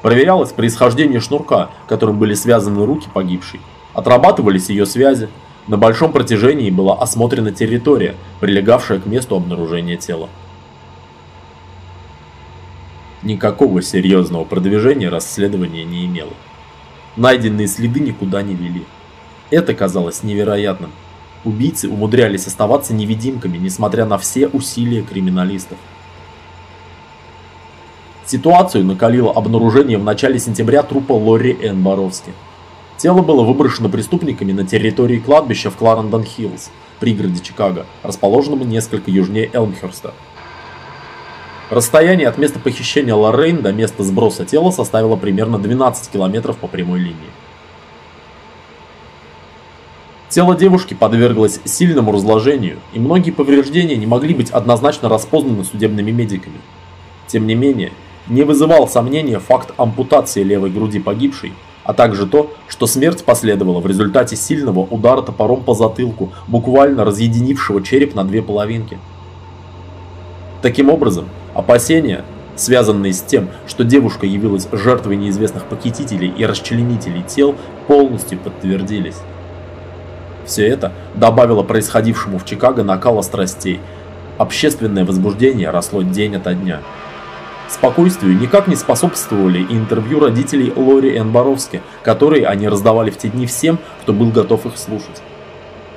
[0.00, 3.60] Проверялось происхождение шнурка, которым были связаны руки погибшей.
[3.92, 5.28] Отрабатывались ее связи.
[5.66, 10.30] На большом протяжении была осмотрена территория, прилегавшая к месту обнаружения тела.
[13.22, 16.32] Никакого серьезного продвижения расследование не имело.
[17.16, 18.86] Найденные следы никуда не вели.
[19.50, 20.92] Это казалось невероятным.
[21.44, 25.78] Убийцы умудрялись оставаться невидимками, несмотря на все усилия криминалистов.
[28.24, 32.32] Ситуацию накалило обнаружение в начале сентября трупа Лори Энн Боровски.
[32.96, 36.70] Тело было выброшено преступниками на территории кладбища в Кларендон-Хиллз,
[37.00, 40.14] пригороде Чикаго, расположенном несколько южнее Элмхерста.
[41.68, 47.00] Расстояние от места похищения Лоррейн до места сброса тела составило примерно 12 километров по прямой
[47.00, 47.30] линии.
[50.32, 56.56] Тело девушки подверглось сильному разложению, и многие повреждения не могли быть однозначно распознаны судебными медиками.
[57.26, 57.92] Тем не менее,
[58.28, 61.52] не вызывал сомнения факт ампутации левой груди погибшей,
[61.84, 67.82] а также то, что смерть последовала в результате сильного удара топором по затылку, буквально разъединившего
[67.82, 68.98] череп на две половинки.
[70.62, 72.24] Таким образом, опасения,
[72.56, 77.54] связанные с тем, что девушка явилась жертвой неизвестных похитителей и расчленителей тел,
[77.86, 79.16] полностью подтвердились.
[80.44, 83.80] Все это добавило происходившему в Чикаго накала страстей.
[84.38, 86.80] Общественное возбуждение росло день ото дня.
[87.68, 93.28] Спокойствию никак не способствовали и интервью родителей Лори Энн Боровски, которые они раздавали в те
[93.28, 95.22] дни всем, кто был готов их слушать.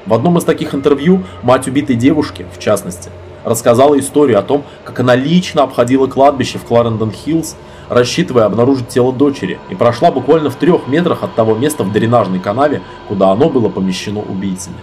[0.06, 3.10] В одном из таких интервью мать убитой девушки, в частности,
[3.44, 7.56] рассказала историю о том, как она лично обходила кладбище в Кларендон-Хиллз
[7.90, 12.40] рассчитывая обнаружить тело дочери, и прошла буквально в трех метрах от того места в дренажной
[12.40, 14.78] канаве, куда оно было помещено убийцами.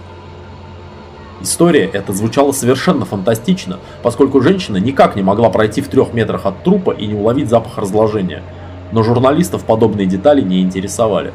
[1.40, 6.62] История эта звучала совершенно фантастично, поскольку женщина никак не могла пройти в трех метрах от
[6.62, 8.42] трупа и не уловить запах разложения.
[8.92, 11.32] Но журналистов подобные детали не интересовали.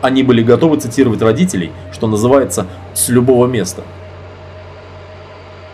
[0.00, 3.82] Они были готовы цитировать родителей, что называется, с любого места.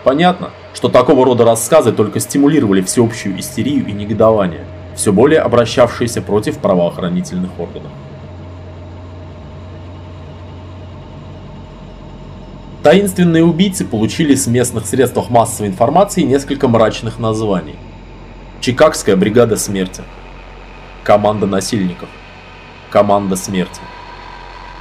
[0.03, 4.65] Понятно, что такого рода рассказы только стимулировали всеобщую истерию и негодование–
[4.99, 7.93] все более обращавшиеся против правоохранительных органов.
[12.83, 17.77] Таинственные убийцы получили с местных средств массовой информации несколько мрачных названий.
[18.61, 20.03] Чикагская бригада смерти.
[21.05, 22.09] Команда насильников.
[22.91, 23.81] Команда смерти.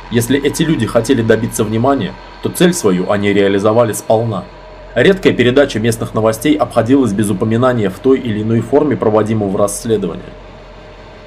[0.10, 4.46] Если эти люди хотели добиться внимания, то цель свою они реализовали сполна–
[4.98, 10.24] Редкая передача местных новостей обходилась без упоминания в той или иной форме проводимого расследования.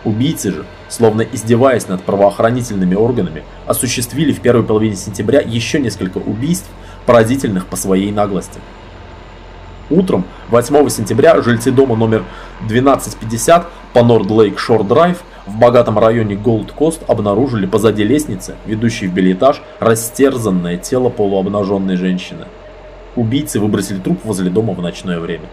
[0.05, 6.69] Убийцы же, словно издеваясь над правоохранительными органами, осуществили в первой половине сентября еще несколько убийств,
[7.07, 8.59] поразительных по своей наглости.
[9.89, 12.25] Утром 8 сентября жильцы дома номер
[12.65, 19.07] 1250 по Норд Лейк Шор Драйв в богатом районе Голд Кост обнаружили позади лестницы, ведущей
[19.07, 22.47] в бельэтаж, растерзанное тело полуобнаженной женщины.
[23.17, 25.47] Убийцы выбросили труп возле дома в ночное время.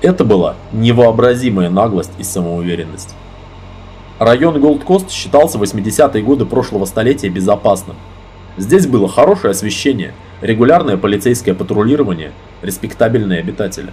[0.00, 3.14] Это была невообразимая наглость и самоуверенность.
[4.18, 7.96] Район Голдкост считался в 80-е годы прошлого столетия безопасным.
[8.56, 12.32] Здесь было хорошее освещение, регулярное полицейское патрулирование,
[12.62, 13.92] респектабельные обитатели.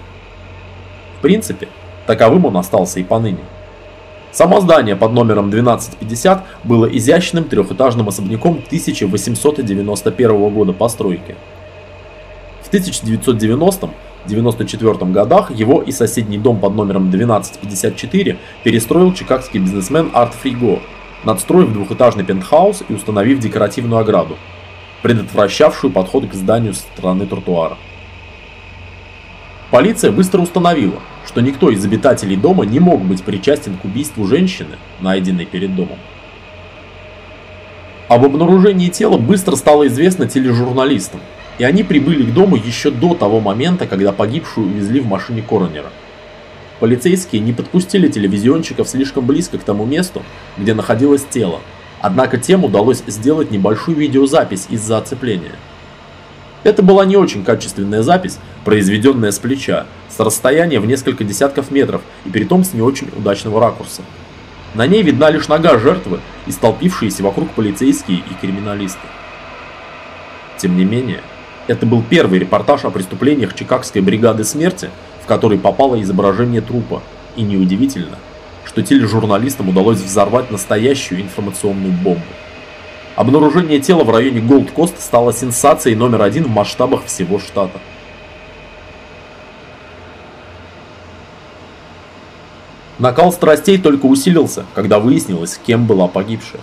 [1.19, 1.67] В принципе,
[2.07, 3.39] таковым он остался и поныне.
[4.35, 11.37] Само здание под номером 1250 было изящным трехэтажным особняком 1891 года постройки.
[12.61, 20.81] В 1990-94 годах его и соседний дом под номером 1254 перестроил чикагский бизнесмен Арт Фриго,
[21.23, 24.35] надстроив двухэтажный пентхаус и установив декоративную ограду,
[25.01, 27.77] предотвращавшую подход к зданию со стороны тротуара.
[29.71, 34.75] Полиция быстро установила, что никто из обитателей дома не мог быть причастен к убийству женщины,
[35.01, 35.97] найденной перед домом.
[38.07, 41.21] Об обнаружении тела быстро стало известно тележурналистам,
[41.57, 45.89] и они прибыли к дому еще до того момента, когда погибшую увезли в машине коронера.
[46.79, 50.21] Полицейские не подпустили телевизионщиков слишком близко к тому месту,
[50.57, 51.61] где находилось тело,
[52.01, 55.55] однако тем удалось сделать небольшую видеозапись из-за оцепления.
[56.65, 62.01] Это была не очень качественная запись, произведенная с плеча, с расстояния в несколько десятков метров
[62.25, 64.01] и при том с не очень удачного ракурса.
[64.73, 69.07] На ней видна лишь нога жертвы и столпившиеся вокруг полицейские и криминалисты.
[70.57, 71.21] Тем не менее,
[71.67, 74.89] это был первый репортаж о преступлениях Чикагской бригады смерти,
[75.23, 77.03] в который попало изображение трупа,
[77.35, 78.17] и неудивительно,
[78.63, 82.23] что тележурналистам удалось взорвать настоящую информационную бомбу.
[83.15, 87.79] Обнаружение тела в районе Голд-Кост стало сенсацией номер один в масштабах всего штата.
[92.99, 96.61] Накал страстей только усилился, когда выяснилось, кем была погибшая.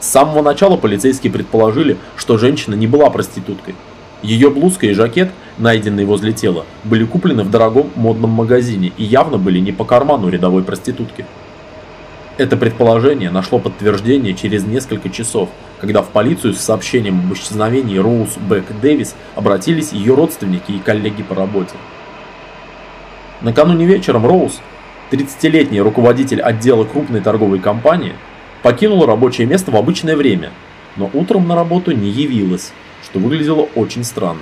[0.00, 3.74] С самого начала полицейские предположили, что женщина не была проституткой.
[4.22, 9.38] Ее блузка и жакет, найденные возле тела, были куплены в дорогом модном магазине и явно
[9.38, 11.24] были не по карману рядовой проститутки.
[12.36, 15.50] Это предположение нашло подтверждение через несколько часов,
[15.80, 21.22] когда в полицию с сообщением об исчезновении Роуз Бек Дэвис обратились ее родственники и коллеги
[21.22, 21.74] по работе.
[23.40, 24.60] Накануне вечером Роуз,
[25.10, 28.12] 30-летний руководитель отдела крупной торговой компании,
[28.62, 30.50] покинула рабочее место в обычное время,
[30.96, 32.72] но утром на работу не явилась,
[33.02, 34.40] что выглядело очень странно.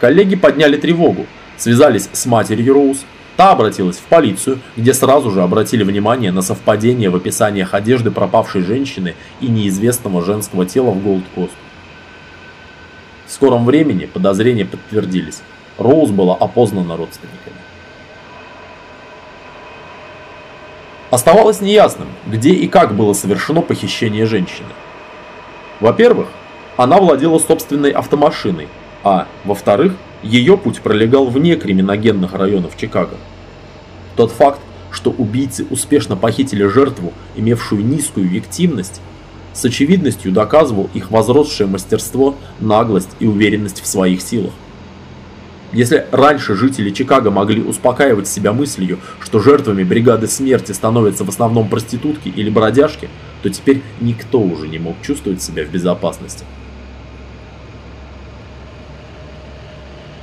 [0.00, 1.26] Коллеги подняли тревогу,
[1.58, 3.04] связались с матерью Роуз,
[3.40, 8.60] та обратилась в полицию, где сразу же обратили внимание на совпадение в описаниях одежды пропавшей
[8.60, 11.54] женщины и неизвестного женского тела в Голд-Кост.
[13.26, 15.40] В скором времени подозрения подтвердились.
[15.78, 17.56] Роуз была опознана родственниками.
[21.10, 24.68] Оставалось неясным, где и как было совершено похищение женщины.
[25.80, 26.28] Во-первых,
[26.76, 28.68] она владела собственной автомашиной,
[29.02, 33.16] а, во-вторых, ее путь пролегал вне криминогенных районов Чикаго.
[34.20, 34.60] Тот факт,
[34.92, 39.00] что убийцы успешно похитили жертву, имевшую низкую виктимность,
[39.54, 44.52] с очевидностью доказывал их возросшее мастерство, наглость и уверенность в своих силах.
[45.72, 51.70] Если раньше жители Чикаго могли успокаивать себя мыслью, что жертвами бригады смерти становятся в основном
[51.70, 53.08] проститутки или бродяжки,
[53.42, 56.44] то теперь никто уже не мог чувствовать себя в безопасности.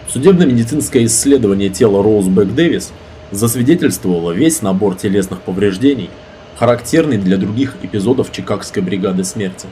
[0.08, 2.94] Судебно-медицинское исследование тела Роуз Бэк Дэвис
[3.32, 6.10] засвидетельствовало весь набор телесных повреждений,
[6.58, 9.68] характерный для других эпизодов Чикагской бригады смерти.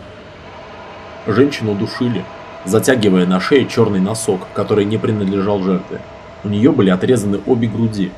[1.27, 2.23] Женщину душили,
[2.65, 5.99] затягивая на шее черный носок, который не принадлежал жертве.
[6.43, 8.11] У нее были отрезаны обе груди.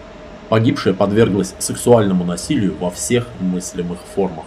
[0.49, 4.45] Погибшая подверглась сексуальному насилию во всех мыслимых формах.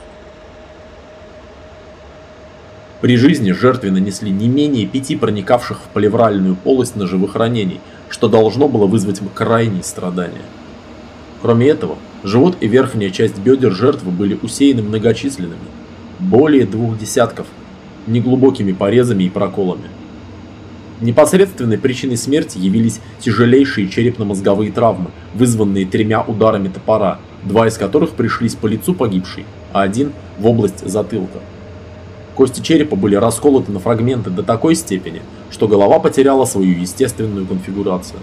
[3.01, 7.81] При жизни жертве нанесли не менее пяти проникавших в плевральную полость ножевых ранений,
[8.11, 10.43] что должно было вызвать крайние страдания.
[11.43, 15.59] Кроме этого, живот и верхняя часть бедер жертвы были усеяны многочисленными,
[16.19, 17.47] более двух десятков
[18.07, 19.89] неглубокими порезами и проколами.
[21.01, 28.55] Непосредственной причиной смерти явились тяжелейшие черепно-мозговые травмы, вызванные тремя ударами топора, два из которых пришлись
[28.55, 31.39] по лицу погибшей, а один в область затылка.
[32.35, 38.21] Кости черепа были расколоты на фрагменты до такой степени, что голова потеряла свою естественную конфигурацию.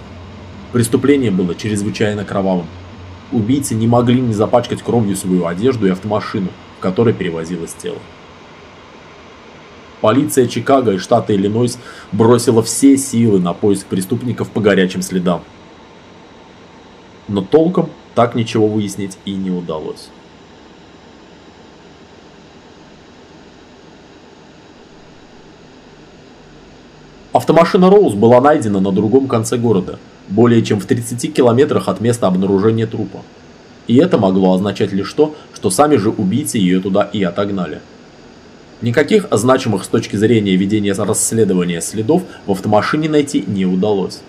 [0.71, 2.67] Преступление было чрезвычайно кровавым.
[3.31, 6.47] Убийцы не могли не запачкать кровью свою одежду и автомашину,
[6.77, 7.97] в которой перевозилось тело.
[9.99, 11.79] Полиция Чикаго и штата Иллинойс
[12.11, 15.43] бросила все силы на поиск преступников по горячим следам.
[17.27, 20.09] Но толком так ничего выяснить и не удалось.
[27.33, 29.99] Автомашина Роуз была найдена на другом конце города,
[30.29, 33.21] более чем в 30 километрах от места обнаружения трупа.
[33.87, 37.79] И это могло означать лишь то, что сами же убийцы ее туда и отогнали.
[38.81, 44.21] Никаких значимых с точки зрения ведения расследования следов в автомашине найти не удалось.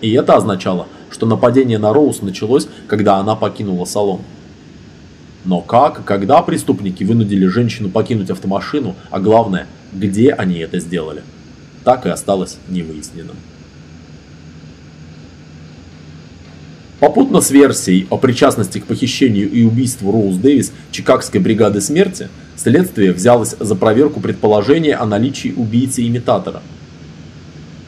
[0.00, 4.20] И это означало, что нападение на Роуз началось, когда она покинула салон.
[5.44, 11.22] Но как и когда преступники вынудили женщину покинуть автомашину, а главное, где они это сделали,
[11.84, 13.36] так и осталось невыясненным.
[17.00, 23.12] Попутно с версией о причастности к похищению и убийству Роуз Дэвис Чикагской бригады смерти, следствие
[23.12, 26.60] взялось за проверку предположения о наличии убийцы-имитатора.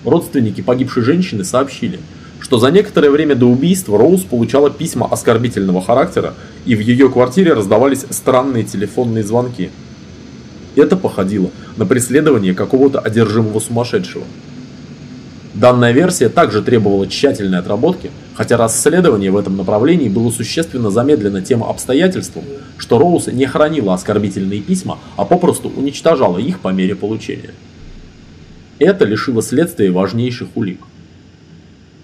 [0.05, 1.99] Родственники погибшей женщины сообщили,
[2.39, 6.35] что за некоторое время до убийства Роуз получала письма оскорбительного характера
[6.65, 9.71] и в ее квартире раздавались странные телефонные звонки.
[10.77, 14.25] Это походило на преследование какого-то одержимого сумасшедшего.
[15.53, 21.63] Данная версия также требовала тщательной отработки, хотя расследование в этом направлении было существенно замедлено тем
[21.63, 22.43] обстоятельством,
[22.79, 27.51] что Роуз не хранила оскорбительные письма, а попросту уничтожала их по мере получения.
[28.79, 30.81] Это лишило следствия важнейших улик.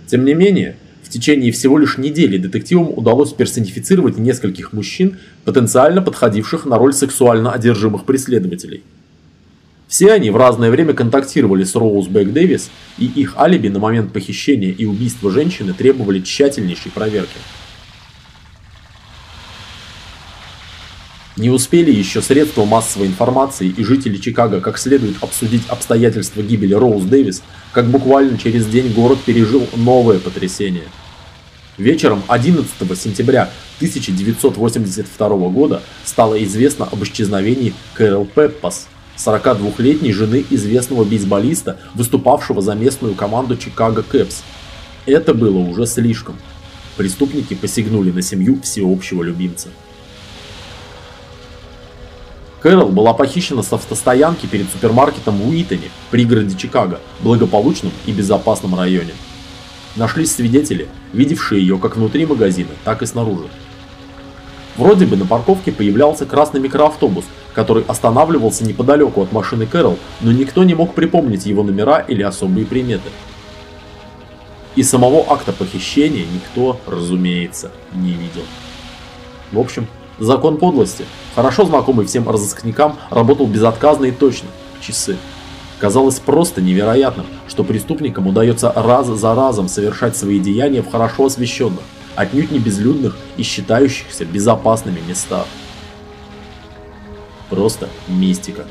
[0.08, 5.16] Тем не менее, в течение всего лишь недели детективам удалось персонифицировать нескольких мужчин,
[5.46, 8.82] потенциально подходивших на роль сексуально одержимых преследователей.
[9.88, 14.12] Все они в разное время контактировали с Роуз Бэк Дэвис, и их алиби на момент
[14.12, 17.38] похищения и убийства женщины требовали тщательнейшей проверки.
[21.36, 27.04] Не успели еще средства массовой информации и жители Чикаго как следует обсудить обстоятельства гибели Роуз
[27.04, 30.84] Дэвис, как буквально через день город пережил новое потрясение.
[31.76, 41.78] Вечером 11 сентября 1982 года стало известно об исчезновении Кэрол Пеппас, 42-летней жены известного бейсболиста,
[41.94, 44.42] выступавшего за местную команду Чикаго Кэпс.
[45.06, 46.36] Это было уже слишком.
[46.96, 49.68] Преступники посягнули на семью всеобщего любимца.
[52.62, 59.12] Кэрол была похищена с автостоянки перед супермаркетом в Уитоне, пригороде Чикаго, благополучном и безопасном районе.
[59.94, 63.46] Нашлись свидетели, видевшие ее как внутри магазина, так и снаружи.
[64.76, 67.24] Вроде бы на парковке появлялся красный микроавтобус,
[67.56, 72.66] который останавливался неподалеку от машины Кэрол, но никто не мог припомнить его номера или особые
[72.66, 73.08] приметы.
[74.74, 78.42] И самого акта похищения никто, разумеется, не видел.
[79.52, 79.86] В общем,
[80.18, 84.48] закон подлости– хорошо знакомый всем разыскникам, работал безотказно и точно.
[84.82, 85.16] Часы.
[85.78, 91.80] Казалось просто невероятным, что преступникам удается раз за разом совершать свои деяния в хорошо освещенных,
[92.16, 95.46] отнюдь не безлюдных и считающихся безопасными местах.
[97.50, 98.64] Просто мистика.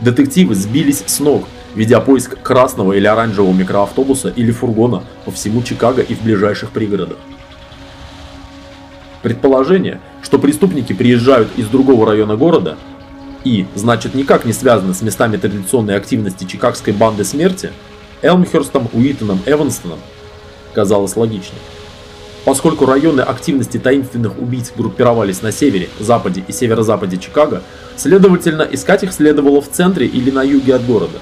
[0.00, 1.44] Детективы сбились с ног,
[1.74, 7.18] ведя поиск красного или оранжевого микроавтобуса или фургона по всему Чикаго и в ближайших пригородах.
[9.22, 12.78] Предположение, что преступники приезжают из другого района города
[13.44, 17.70] и, значит, никак не связаны с местами традиционной активности чикагской банды смерти,
[18.22, 19.98] Элмхерстом, Уитоном, Эванстоном,
[20.72, 21.60] казалось логичнее.
[22.44, 27.62] Поскольку районы активности таинственных убийц группировались на севере, западе и северо-западе Чикаго,
[27.96, 31.18] следовательно, искать их следовало в центре или на юге от города.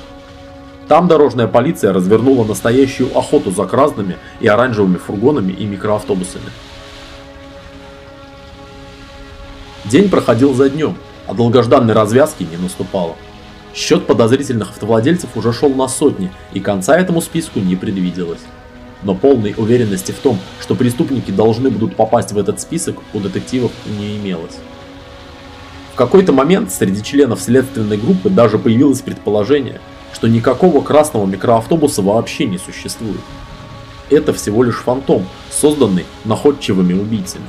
[0.87, 6.51] Там дорожная полиция развернула настоящую охоту за красными и оранжевыми фургонами и микроавтобусами.
[9.85, 10.97] День проходил за днем,
[11.27, 13.17] а долгожданной развязки не наступало.
[13.75, 18.41] Счет подозрительных автовладельцев уже шел на сотни, и конца этому списку не предвиделось.
[19.03, 23.71] Но полной уверенности в том, что преступники должны будут попасть в этот список, у детективов
[23.99, 24.57] не имелось.
[25.93, 29.81] В какой-то момент среди членов следственной группы даже появилось предположение,
[30.13, 33.21] что никакого красного микроавтобуса вообще не существует.
[34.11, 37.45] Это всего лишь фантом, созданный находчивыми убийцами.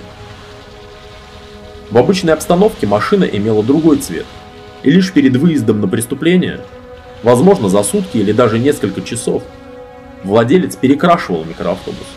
[1.89, 4.25] В обычной обстановке машина имела другой цвет,
[4.83, 6.61] и лишь перед выездом на преступление,
[7.23, 9.41] возможно за сутки или даже несколько часов,
[10.23, 12.07] владелец перекрашивал микроавтобус.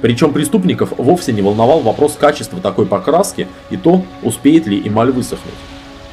[0.00, 5.54] Причем преступников вовсе не волновал вопрос качества такой покраски и то, успеет ли эмаль высохнуть.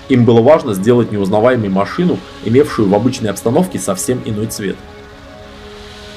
[0.10, 4.76] Им было важно сделать неузнаваемой машину, имевшую в обычной обстановке совсем иной цвет.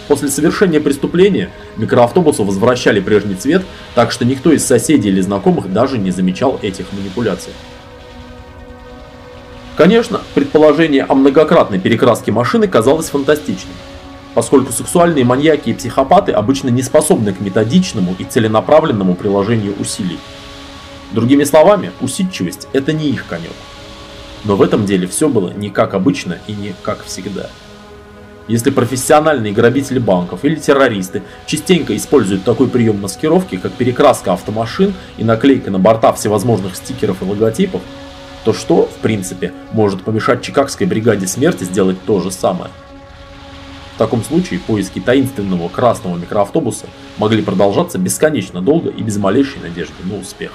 [0.09, 3.63] После совершения преступления микроавтобусу возвращали прежний цвет,
[3.95, 7.53] так что никто из соседей или знакомых даже не замечал этих манипуляций.
[9.77, 13.75] Конечно, предположение о многократной перекраске машины казалось фантастичным,
[14.39, 20.21] поскольку сексуальные маньяки и психопаты обычно не способны к методичному и целенаправленному приложению усилий.
[21.11, 23.51] Другими словами, усидчивость– это не их конек.
[24.45, 27.51] Но в этом деле все было не как обычно и не как всегда.
[28.47, 35.25] Если профессиональные грабители банков или террористы частенько используют такой прием маскировки, как перекраска автомашин и
[35.25, 37.81] наклейка на борта всевозможных стикеров и логотипов,
[38.45, 42.71] то что, в принципе, может помешать Чикагской бригаде смерти сделать то же самое?
[43.99, 46.87] В таком случае поиски таинственного красного микроавтобуса
[47.17, 50.53] могли продолжаться бесконечно долго и без малейшей надежды на успех.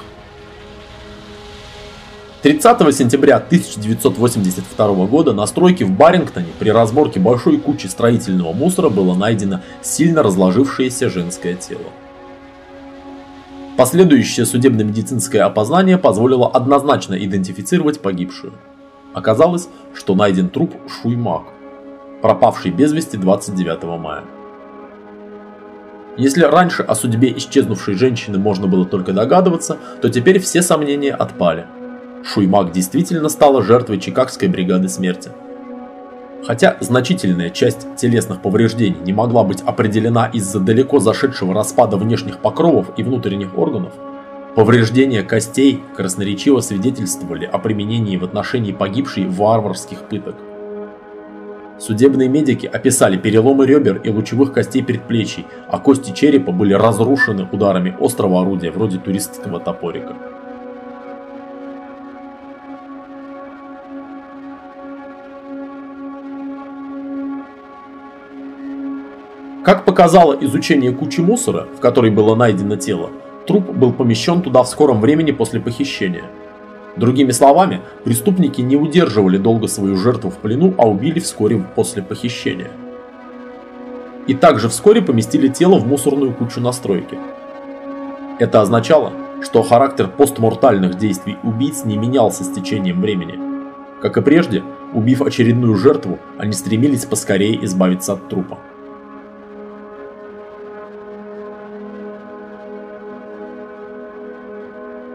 [2.42, 9.14] 30 сентября 1982 года на стройке в Барингтоне при разборке большой кучи строительного мусора было
[9.14, 11.92] найдено сильно разложившееся женское тело.
[13.76, 18.54] Последующее судебно-медицинское опознание позволило однозначно идентифицировать погибшую.
[19.14, 21.44] Оказалось, что найден труп Шуймак,
[22.24, 24.24] пропавший без вести 29 мая.
[26.18, 31.68] Если раньше о судьбе исчезнувшей женщины можно было только догадываться, то теперь все сомнения отпали–
[32.24, 35.30] Шуймак действительно стала жертвой Чикагской бригады смерти.
[36.46, 42.92] Хотя значительная часть телесных повреждений не могла быть определена из-за далеко зашедшего распада внешних покровов
[42.98, 43.94] и внутренних органов,
[44.56, 50.36] повреждения костей красноречиво свидетельствовали о применении в отношении погибшей варварских пыток.
[51.86, 57.94] Судебные медики описали переломы ребер и лучевых костей предплечий, а кости черепа были разрушены ударами
[58.00, 60.16] острого орудия вроде туристского топорика.
[69.66, 73.10] Как показало изучение кучи мусора, в которой было найдено тело,
[73.46, 76.24] труп был помещен туда в скором времени после похищения.
[76.96, 82.70] Другими словами, преступники не удерживали долго свою жертву в плену, а убили вскоре после похищения.
[84.28, 87.18] И также вскоре поместили тело в мусорную кучу на стройке.
[88.40, 93.40] Это означало, что характер постмортальных действий убийц не менялся с течением времени.
[94.02, 94.64] Как и прежде,
[94.94, 98.60] убив очередную жертву, они стремились поскорее избавиться от трупа.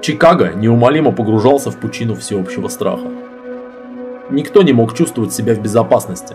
[0.09, 3.09] Чикаго неумолимо погружался в пучину всеобщего страха.
[4.31, 6.35] Никто не мог чувствовать себя в безопасности.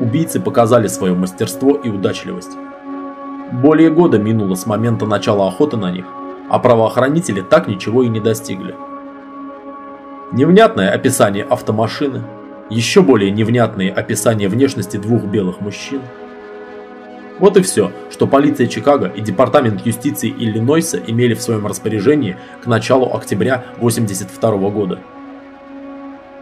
[0.00, 2.50] Убийцы показали свое мастерство и удачливость.
[3.52, 6.04] Более года минуло с момента начала охоты на них,
[6.48, 8.74] а правоохранители так ничего и не достигли.
[10.32, 12.24] Невнятное описание автомашины,
[12.70, 16.00] еще более невнятные описания внешности двух белых мужчин–
[17.40, 22.66] вот и все, что полиция Чикаго и Департамент юстиции Иллинойса имели в своем распоряжении к
[22.66, 24.98] началу октября 1982 года.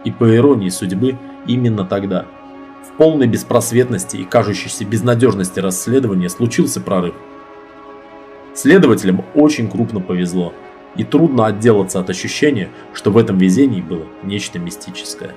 [0.03, 2.25] И по иронии судьбы, именно тогда,
[2.85, 7.15] в полной беспросветности и кажущейся безнадежности расследования случился прорыв.
[8.53, 10.53] Следователям очень крупно повезло,
[10.97, 15.31] и трудно отделаться от ощущения, что в этом везении было нечто мистическое.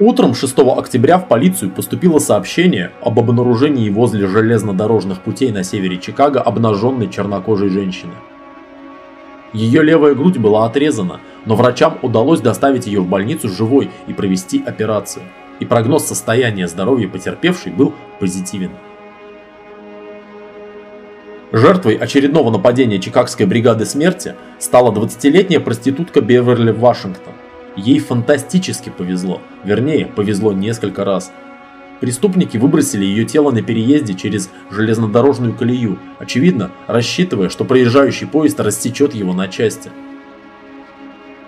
[0.00, 6.40] Утром 6 октября в полицию поступило сообщение об обнаружении возле железнодорожных путей на севере Чикаго
[6.40, 8.14] обнаженной чернокожей женщины.
[9.52, 14.64] Ее левая грудь была отрезана, но врачам удалось доставить ее в больницу живой и провести
[14.64, 15.22] операцию.
[15.58, 18.70] И прогноз состояния здоровья потерпевшей был позитивен.
[21.52, 27.34] Жертвой очередного нападения Чикагской бригады смерти стала 20-летняя проститутка Беверли Вашингтон.
[27.82, 31.32] Ей фантастически повезло, вернее, повезло несколько раз.
[32.00, 39.14] Преступники выбросили ее тело на переезде через железнодорожную колею, очевидно, рассчитывая, что проезжающий поезд рассечет
[39.14, 39.90] его на части.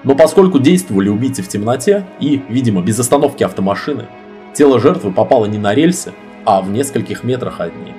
[0.04, 4.06] Но поскольку действовали убийцы в темноте и, видимо, без остановки автомашины,
[4.54, 6.12] тело жертвы попало не на рельсы,
[6.46, 7.94] а в нескольких метрах от них.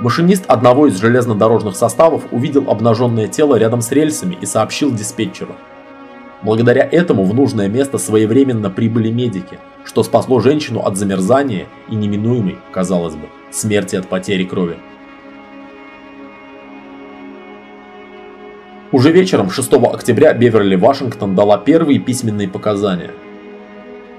[0.00, 5.54] Машинист одного из железнодорожных составов увидел обнаженное тело рядом с рельсами и сообщил диспетчеру–
[6.42, 12.58] Благодаря этому в нужное место своевременно прибыли медики, что спасло женщину от замерзания и неминуемой,
[12.72, 14.76] казалось бы, смерти от потери крови.
[18.92, 23.10] Уже вечером 6 октября Беверли Вашингтон дала первые письменные показания.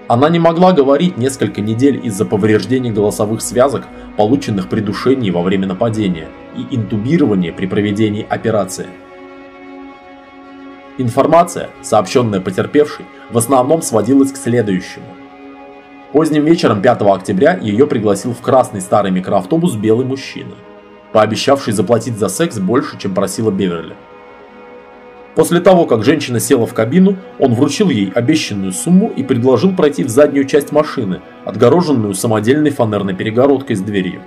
[0.07, 3.87] Она не могла говорить несколько недель из-за повреждений голосовых связок,
[4.17, 8.87] полученных при душении во время нападения и интубирования при проведении операции.
[10.99, 15.05] Информация, сообщенная потерпевшей, в основном сводилась к следующему.
[16.11, 20.55] Поздним вечером 5 октября ее пригласил в красный старый микроавтобус белый мужчина,
[21.11, 23.95] пообещавший заплатить за секс больше, чем просила Беверли.
[25.35, 30.03] После того, как женщина села в кабину, он вручил ей обещанную сумму и предложил пройти
[30.03, 34.21] в заднюю часть машины, отгороженную самодельной фанерной перегородкой с дверью.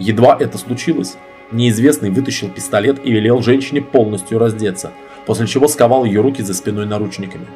[0.00, 1.16] Едва это случилось,
[1.52, 4.92] Неизвестный вытащил пистолет и велел женщине полностью раздеться,
[5.26, 7.46] после чего сковал ее руки за спиной наручниками.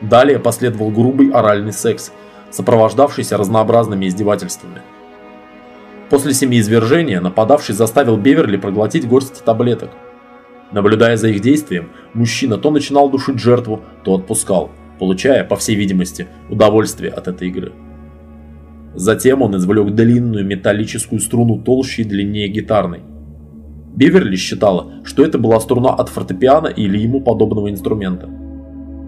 [0.00, 2.12] Далее последовал грубый оральный секс,
[2.50, 4.82] сопровождавшийся разнообразными издевательствами.
[6.10, 9.90] После семиизвержения нападавший заставил Беверли проглотить горсть таблеток.
[10.72, 16.26] Наблюдая за их действием, мужчина то начинал душить жертву, то отпускал, получая, по всей видимости,
[16.50, 17.72] удовольствие от этой игры.
[18.94, 23.00] Затем он извлек длинную металлическую струну толще и длиннее гитарной.
[23.96, 28.28] Биверли считала, что это была струна от фортепиано или ему подобного инструмента.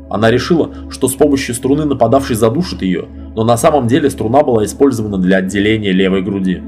[0.09, 4.65] Она решила, что с помощью струны нападавший задушит ее, но на самом деле струна была
[4.65, 6.63] использована для отделения левой груди.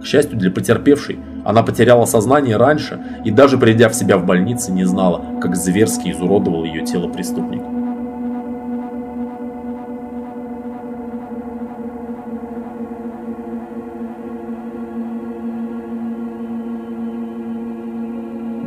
[0.00, 4.72] К счастью для потерпевшей, она потеряла сознание раньше и даже придя в себя в больнице
[4.72, 7.81] не знала, как зверски изуродовал ее тело преступник.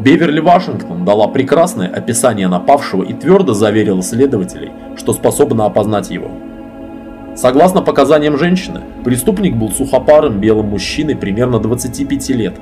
[0.05, 6.29] Беверли Вашингтон дала прекрасное описание напавшего и твердо заверила следователей, что способна опознать его.
[7.35, 12.53] Согласно показаниям женщины, преступник был сухопарым белым мужчиной примерно 25 лет.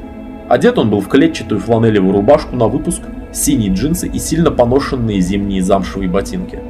[0.47, 3.01] Одет он был в клетчатую фланелевую рубашку на выпуск,
[3.33, 6.61] синие джинсы и сильно поношенные зимние замшевые ботинки.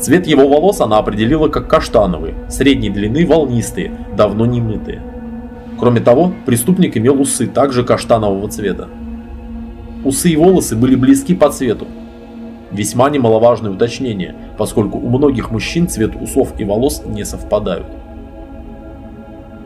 [0.00, 5.00] Цвет его волос она определила как каштановый, средней длины волнистые, давно не мытые.
[5.78, 8.88] Кроме того, преступник имел усы также каштанового цвета.
[10.04, 11.86] Усы и волосы были близки по цвету.
[12.70, 17.86] Весьма немаловажное уточнение, поскольку у многих мужчин цвет усов и волос не совпадают.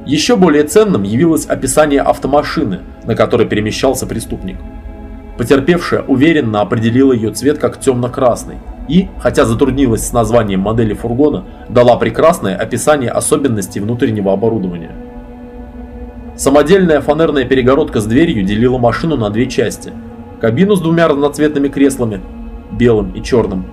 [0.07, 4.57] Еще более ценным явилось описание автомашины, на которой перемещался преступник.
[5.39, 8.57] Потерпевшая уверенно определила ее цвет как темно-красный
[8.89, 14.93] и, хотя затруднилась с названием модели фургона, дала прекрасное описание особенностей внутреннего оборудования.
[16.37, 19.93] Самодельная фанерная перегородка с дверью делила машину на две части.
[20.45, 22.21] Кабину с двумя разноцветными креслами,
[22.71, 23.65] белым и черным,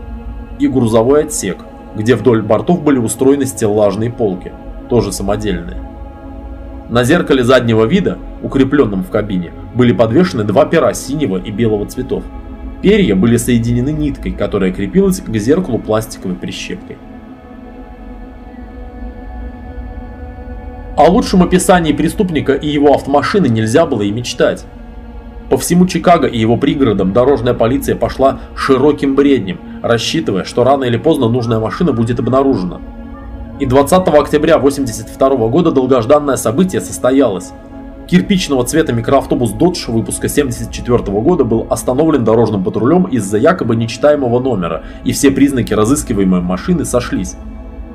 [0.58, 1.58] и грузовой отсек,
[1.98, 4.54] где вдоль бортов были устроены стеллажные полки,
[4.90, 5.76] тоже самодельные.
[6.90, 12.24] На зеркале заднего вида, укрепленном в кабине, были подвешены два пера синего и белого цветов.
[12.82, 16.98] Перья были соединены ниткой, которая крепилась к зеркалу пластиковой прищепкой.
[20.96, 24.66] О лучшем описании преступника и его автомашины нельзя было и мечтать.
[25.52, 30.96] По всему Чикаго и его пригородам дорожная полиция пошла широким бреднем, рассчитывая, что рано или
[30.96, 32.80] поздно нужная машина будет обнаружена.
[33.60, 37.52] И 20 октября 1982 года долгожданное событие состоялось.
[38.08, 44.84] Кирпичного цвета микроавтобус Dodge выпуска 1974 года был остановлен дорожным патрулем из-за якобы нечитаемого номера,
[45.04, 47.36] и все признаки разыскиваемой машины сошлись.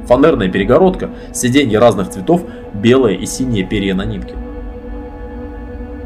[0.05, 2.43] Фанерная перегородка, сиденья разных цветов,
[2.75, 4.35] белое и синее перья на нитке.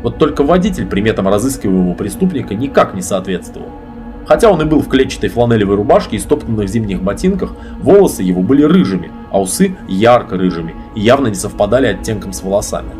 [0.02, 3.68] Вот только водитель приметам разыскиваемого преступника никак не соответствовал.
[4.26, 8.62] Хотя он и был в клетчатой фланелевой рубашке и стоптанных зимних ботинках, волосы его были
[8.62, 12.90] рыжими, а усы ярко-рыжими и явно не совпадали оттенком с волосами.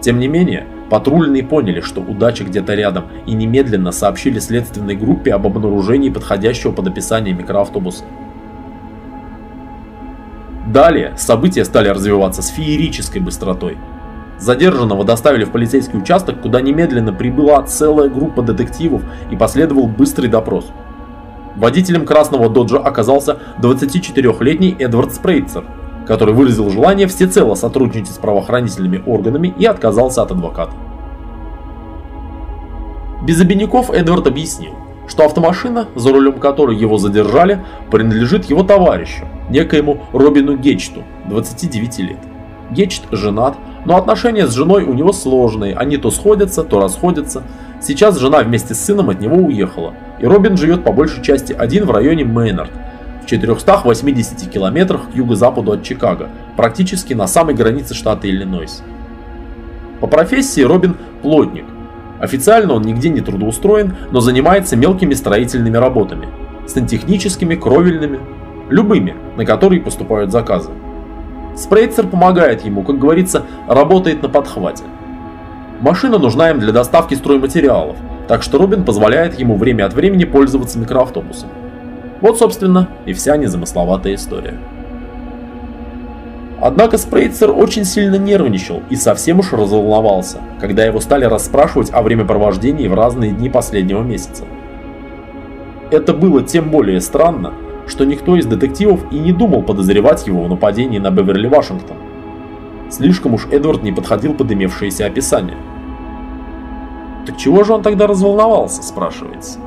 [0.00, 5.46] Тем не менее, патрульные поняли, что удача где-то рядом и немедленно сообщили следственной группе об
[5.46, 8.04] обнаружении подходящего под описание микроавтобуса.
[10.66, 13.78] Далее события стали развиваться с феерической быстротой–
[14.40, 20.70] Задержанного доставили в полицейский участок, куда немедленно прибыла целая группа детективов и последовал быстрый допрос.
[21.56, 25.64] Водителем красного доджа оказался 24-летний Эдвард Спрейцер,
[26.06, 30.72] который выразил желание всецело сотрудничать с правоохранительными органами и отказался от адвоката.
[33.22, 34.72] Без обиняков Эдвард объяснил,
[35.06, 42.29] что автомашина, за рулем которой его задержали, принадлежит его товарищу, некоему Робину Гечту, 29 лет.
[42.70, 47.42] Гечт женат, но отношения с женой у него сложные, они то сходятся, то расходятся.
[47.80, 51.86] Сейчас жена вместе с сыном от него уехала, и Робин живет по большей части один
[51.86, 52.70] в районе Мейнард,
[53.22, 58.82] в 480 километрах к юго-западу от Чикаго, практически на самой границе штата Иллинойс.
[60.00, 61.64] По профессии Робин плотник.
[62.20, 66.28] Официально он нигде не трудоустроен, но занимается мелкими строительными работами,
[66.66, 68.20] сантехническими, кровельными,
[68.68, 70.70] любыми, на которые поступают заказы.
[71.56, 74.84] Спрейцер помогает ему, как говорится, работает на подхвате.
[75.80, 77.96] Машина нужна им для доставки стройматериалов,
[78.28, 81.48] так что Робин позволяет ему время от времени пользоваться микроавтобусом.
[82.20, 84.58] Вот, собственно, и вся незамысловатая история.
[86.60, 92.86] Однако Спрейцер очень сильно нервничал и совсем уж разволновался, когда его стали расспрашивать о времяпровождении
[92.86, 94.44] в разные дни последнего месяца.
[95.90, 97.54] Это было тем более странно,
[97.90, 101.96] что никто из детективов и не думал подозревать его в нападении на Беверли Вашингтон.
[102.88, 105.56] Слишком уж Эдвард не подходил под имевшееся описание.
[107.26, 109.58] Так чего же он тогда разволновался, спрашивается?